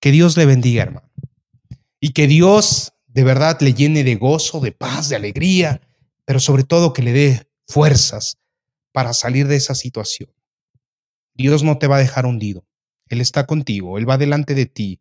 Que 0.00 0.10
Dios 0.10 0.36
le 0.36 0.46
bendiga, 0.46 0.82
hermano. 0.82 1.10
Y 2.00 2.10
que 2.10 2.26
Dios 2.26 2.92
de 3.08 3.24
verdad 3.24 3.58
le 3.60 3.72
llene 3.72 4.04
de 4.04 4.16
gozo, 4.16 4.60
de 4.60 4.72
paz, 4.72 5.08
de 5.08 5.16
alegría, 5.16 5.80
pero 6.26 6.38
sobre 6.38 6.64
todo 6.64 6.92
que 6.92 7.02
le 7.02 7.12
dé 7.12 7.48
fuerzas 7.66 8.38
para 8.92 9.14
salir 9.14 9.48
de 9.48 9.56
esa 9.56 9.74
situación. 9.74 10.30
Dios 11.34 11.62
no 11.62 11.78
te 11.78 11.86
va 11.86 11.96
a 11.96 12.00
dejar 12.00 12.26
hundido. 12.26 12.66
Él 13.08 13.20
está 13.20 13.46
contigo, 13.46 13.98
Él 13.98 14.08
va 14.08 14.18
delante 14.18 14.54
de 14.54 14.66
ti. 14.66 15.00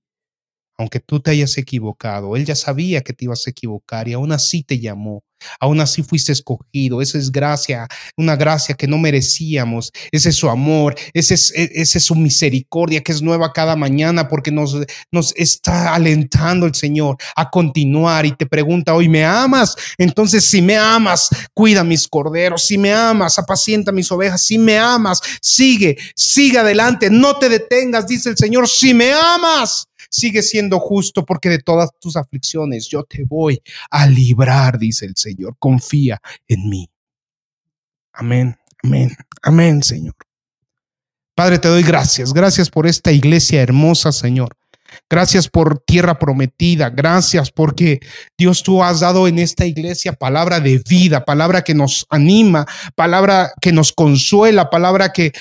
Aunque 0.78 1.00
tú 1.00 1.20
te 1.20 1.32
hayas 1.32 1.58
equivocado, 1.58 2.36
Él 2.36 2.46
ya 2.46 2.56
sabía 2.56 3.02
que 3.02 3.14
te 3.14 3.26
ibas 3.26 3.48
a 3.48 3.50
equivocar 3.50 4.08
y 4.08 4.14
aún 4.14 4.32
así 4.32 4.64
te 4.64 4.80
llamó 4.80 5.24
Aún 5.60 5.80
así 5.82 6.04
fuiste 6.04 6.32
escogido. 6.32 7.02
Esa 7.02 7.18
es 7.18 7.32
gracia, 7.32 7.88
una 8.18 8.36
gracia 8.36 8.76
que 8.76 8.88
no 8.88 8.98
merecíamos. 8.98 9.92
Ese 10.12 10.30
es 10.30 10.36
su 10.36 10.50
amor, 10.50 10.96
ese 11.14 11.34
es, 11.36 11.54
e, 11.56 11.72
ese 11.74 11.98
es 11.98 12.06
su 12.06 12.16
misericordia 12.16 13.02
que 13.02 13.12
es 13.12 13.22
nueva 13.22 13.54
cada 13.54 13.76
mañana 13.76 14.28
porque 14.28 14.52
nos, 14.52 14.76
nos 15.12 15.34
está 15.36 15.94
alentando 15.94 16.66
el 16.66 16.76
Señor 16.76 17.18
a 17.36 17.50
continuar 17.50 18.26
y 18.26 18.32
te 18.32 18.46
pregunta 18.46 18.94
hoy, 18.94 19.10
¿me 19.10 19.24
amas? 19.24 19.76
Entonces, 19.98 20.46
si 20.46 20.62
me 20.62 20.78
amas, 20.78 21.30
cuida 21.54 21.84
mis 21.84 22.08
corderos. 22.08 22.66
Si 22.66 22.78
me 22.78 22.94
amas, 22.94 23.40
apacienta 23.40 23.92
mis 23.92 24.12
ovejas. 24.12 24.42
Si 24.42 24.58
me 24.58 24.78
amas, 24.78 25.22
sigue, 25.42 25.98
sigue 26.16 26.60
adelante. 26.60 27.10
No 27.10 27.38
te 27.38 27.50
detengas, 27.50 28.08
dice 28.08 28.30
el 28.30 28.38
Señor. 28.38 28.68
Si 28.68 28.94
me 28.94 29.12
amas, 29.14 29.88
sigue 30.16 30.42
siendo 30.42 30.80
justo 30.80 31.26
porque 31.26 31.50
de 31.50 31.60
todas 31.60 31.90
tus 32.00 32.16
aflicciones 32.16 32.88
yo 32.88 33.04
te 33.04 33.26
voy 33.26 33.62
a 33.90 34.08
librar, 34.08 34.78
dice 34.80 35.06
el 35.06 35.16
Señor. 35.16 35.56
Confía 35.60 36.22
en 36.48 36.70
mí. 36.70 36.90
Amén, 38.14 38.58
amén, 38.84 39.16
amén, 39.42 39.84
Señor. 39.84 40.16
Padre, 41.36 41.60
te 41.60 41.68
doy 41.68 41.84
gracias. 41.84 42.34
Gracias 42.34 42.70
por 42.70 42.88
esta 42.88 43.12
iglesia 43.12 43.62
hermosa, 43.62 44.14
Señor. 44.14 44.56
Gracias 45.10 45.48
por 45.48 45.80
tierra 45.80 46.20
prometida. 46.20 46.90
Gracias 46.90 47.52
porque 47.52 48.00
Dios 48.38 48.64
tú 48.64 48.84
has 48.84 49.00
dado 49.00 49.28
en 49.28 49.40
esta 49.40 49.66
iglesia 49.66 50.14
palabra 50.14 50.60
de 50.60 50.82
vida, 50.88 51.26
palabra 51.26 51.64
que 51.64 51.74
nos 51.74 52.06
anima, 52.10 52.66
palabra 52.96 53.52
que 53.62 53.72
nos 53.72 53.92
consuela, 53.92 54.70
palabra 54.70 55.12
que 55.12 55.32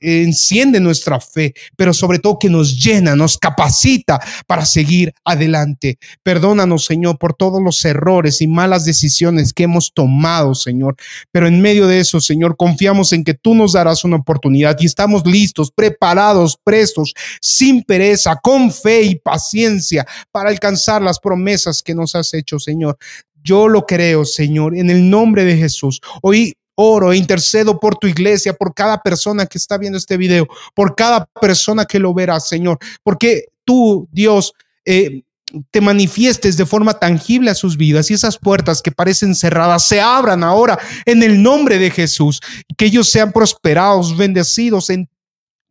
enciende 0.00 0.80
nuestra 0.80 1.20
fe, 1.20 1.54
pero 1.76 1.92
sobre 1.92 2.18
todo 2.18 2.38
que 2.38 2.50
nos 2.50 2.82
llena, 2.82 3.16
nos 3.16 3.38
capacita 3.38 4.20
para 4.46 4.64
seguir 4.64 5.12
adelante. 5.24 5.98
Perdónanos, 6.22 6.84
Señor, 6.84 7.18
por 7.18 7.34
todos 7.34 7.62
los 7.62 7.84
errores 7.84 8.40
y 8.40 8.46
malas 8.46 8.84
decisiones 8.84 9.52
que 9.52 9.64
hemos 9.64 9.92
tomado, 9.92 10.54
Señor. 10.54 10.96
Pero 11.32 11.46
en 11.46 11.60
medio 11.60 11.86
de 11.86 12.00
eso, 12.00 12.20
Señor, 12.20 12.56
confiamos 12.56 13.12
en 13.12 13.24
que 13.24 13.34
tú 13.34 13.54
nos 13.54 13.72
darás 13.72 14.04
una 14.04 14.16
oportunidad 14.16 14.76
y 14.80 14.86
estamos 14.86 15.26
listos, 15.26 15.70
preparados, 15.70 16.58
prestos, 16.62 17.14
sin 17.40 17.82
pereza, 17.82 18.36
con 18.42 18.59
fe 18.68 19.02
y 19.02 19.14
paciencia 19.14 20.04
para 20.32 20.50
alcanzar 20.50 21.02
las 21.02 21.20
promesas 21.20 21.82
que 21.82 21.94
nos 21.94 22.14
has 22.14 22.34
hecho, 22.34 22.58
Señor. 22.58 22.98
Yo 23.42 23.68
lo 23.68 23.86
creo, 23.86 24.24
Señor, 24.24 24.76
en 24.76 24.90
el 24.90 25.08
nombre 25.08 25.44
de 25.44 25.56
Jesús. 25.56 26.00
Hoy 26.20 26.54
oro 26.74 27.12
e 27.12 27.16
intercedo 27.16 27.78
por 27.78 27.96
tu 27.96 28.06
iglesia, 28.06 28.54
por 28.54 28.74
cada 28.74 29.02
persona 29.02 29.46
que 29.46 29.58
está 29.58 29.78
viendo 29.78 29.98
este 29.98 30.16
video, 30.16 30.48
por 30.74 30.94
cada 30.94 31.26
persona 31.40 31.84
que 31.84 31.98
lo 31.98 32.14
verá, 32.14 32.40
Señor, 32.40 32.78
porque 33.02 33.46
tú, 33.64 34.08
Dios, 34.10 34.52
eh, 34.84 35.22
te 35.70 35.80
manifiestes 35.80 36.56
de 36.56 36.64
forma 36.64 36.94
tangible 36.94 37.50
a 37.50 37.54
sus 37.54 37.76
vidas 37.76 38.10
y 38.10 38.14
esas 38.14 38.38
puertas 38.38 38.82
que 38.82 38.92
parecen 38.92 39.34
cerradas 39.34 39.86
se 39.86 40.00
abran 40.00 40.44
ahora 40.44 40.78
en 41.04 41.22
el 41.22 41.42
nombre 41.42 41.78
de 41.78 41.90
Jesús, 41.90 42.40
que 42.76 42.86
ellos 42.86 43.10
sean 43.10 43.32
prosperados, 43.32 44.16
bendecidos 44.16 44.90
en 44.90 45.08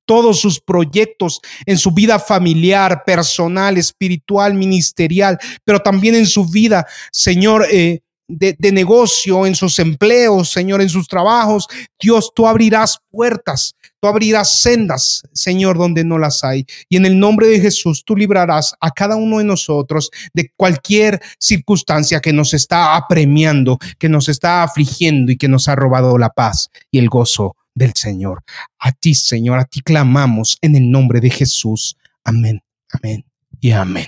todos 0.10 0.40
sus 0.40 0.60
proyectos 0.60 1.40
en 1.68 1.78
su 1.78 1.92
vida 1.92 2.18
familiar, 2.18 3.04
personal, 3.06 3.78
espiritual, 3.78 4.56
ministerial, 4.56 5.38
pero 5.64 5.82
también 5.82 6.16
en 6.16 6.26
su 6.26 6.46
vida, 6.50 6.88
Señor. 7.12 7.68
Eh, 7.72 8.00
de, 8.32 8.56
de, 8.60 8.72
negocio, 8.72 9.48
en 9.48 9.56
sus 9.56 9.80
empleos, 9.80 10.52
Señor, 10.52 10.84
en 10.84 10.90
sus 10.90 11.08
trabajos. 11.08 11.66
Dios, 12.00 12.32
tú 12.36 12.46
abrirás 12.46 13.00
puertas, 13.10 13.74
tú 14.00 14.08
abrirás 14.08 14.62
sendas, 14.62 15.24
Señor, 15.34 15.80
donde 15.80 16.04
no 16.04 16.20
las 16.20 16.44
hay. 16.44 16.64
Y 16.90 16.98
en 16.98 17.08
el 17.08 17.18
nombre 17.18 17.48
de 17.48 17.60
Jesús, 17.60 18.04
tú 18.06 18.16
librarás 18.16 18.76
a 18.80 18.92
cada 18.92 19.16
uno 19.16 19.40
de 19.40 19.46
nosotros 19.46 20.12
de 20.32 20.52
cualquier 20.56 21.20
circunstancia 21.40 22.20
que 22.20 22.32
nos 22.32 22.54
está 22.54 22.96
apremiando, 22.96 23.80
que 23.98 24.10
nos 24.10 24.30
está 24.30 24.62
afligiendo 24.62 25.32
y 25.32 25.38
que 25.38 25.48
nos 25.48 25.68
ha 25.68 25.76
robado 25.76 26.16
la 26.20 26.30
paz 26.30 26.70
y 26.92 27.00
el 27.00 27.10
gozo 27.10 27.56
del 27.80 27.94
Señor. 27.96 28.44
A 28.78 28.92
ti, 28.92 29.16
Señor, 29.16 29.58
a 29.58 29.66
ti 29.66 29.82
clamamos 29.82 30.60
en 30.62 30.76
el 30.76 30.92
nombre 30.92 31.20
de 31.20 31.32
Jesús. 31.32 31.98
Amén, 32.24 32.62
amén 32.92 33.26
y 33.60 33.72
amén. 33.72 34.08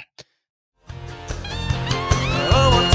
Oh, 2.51 2.91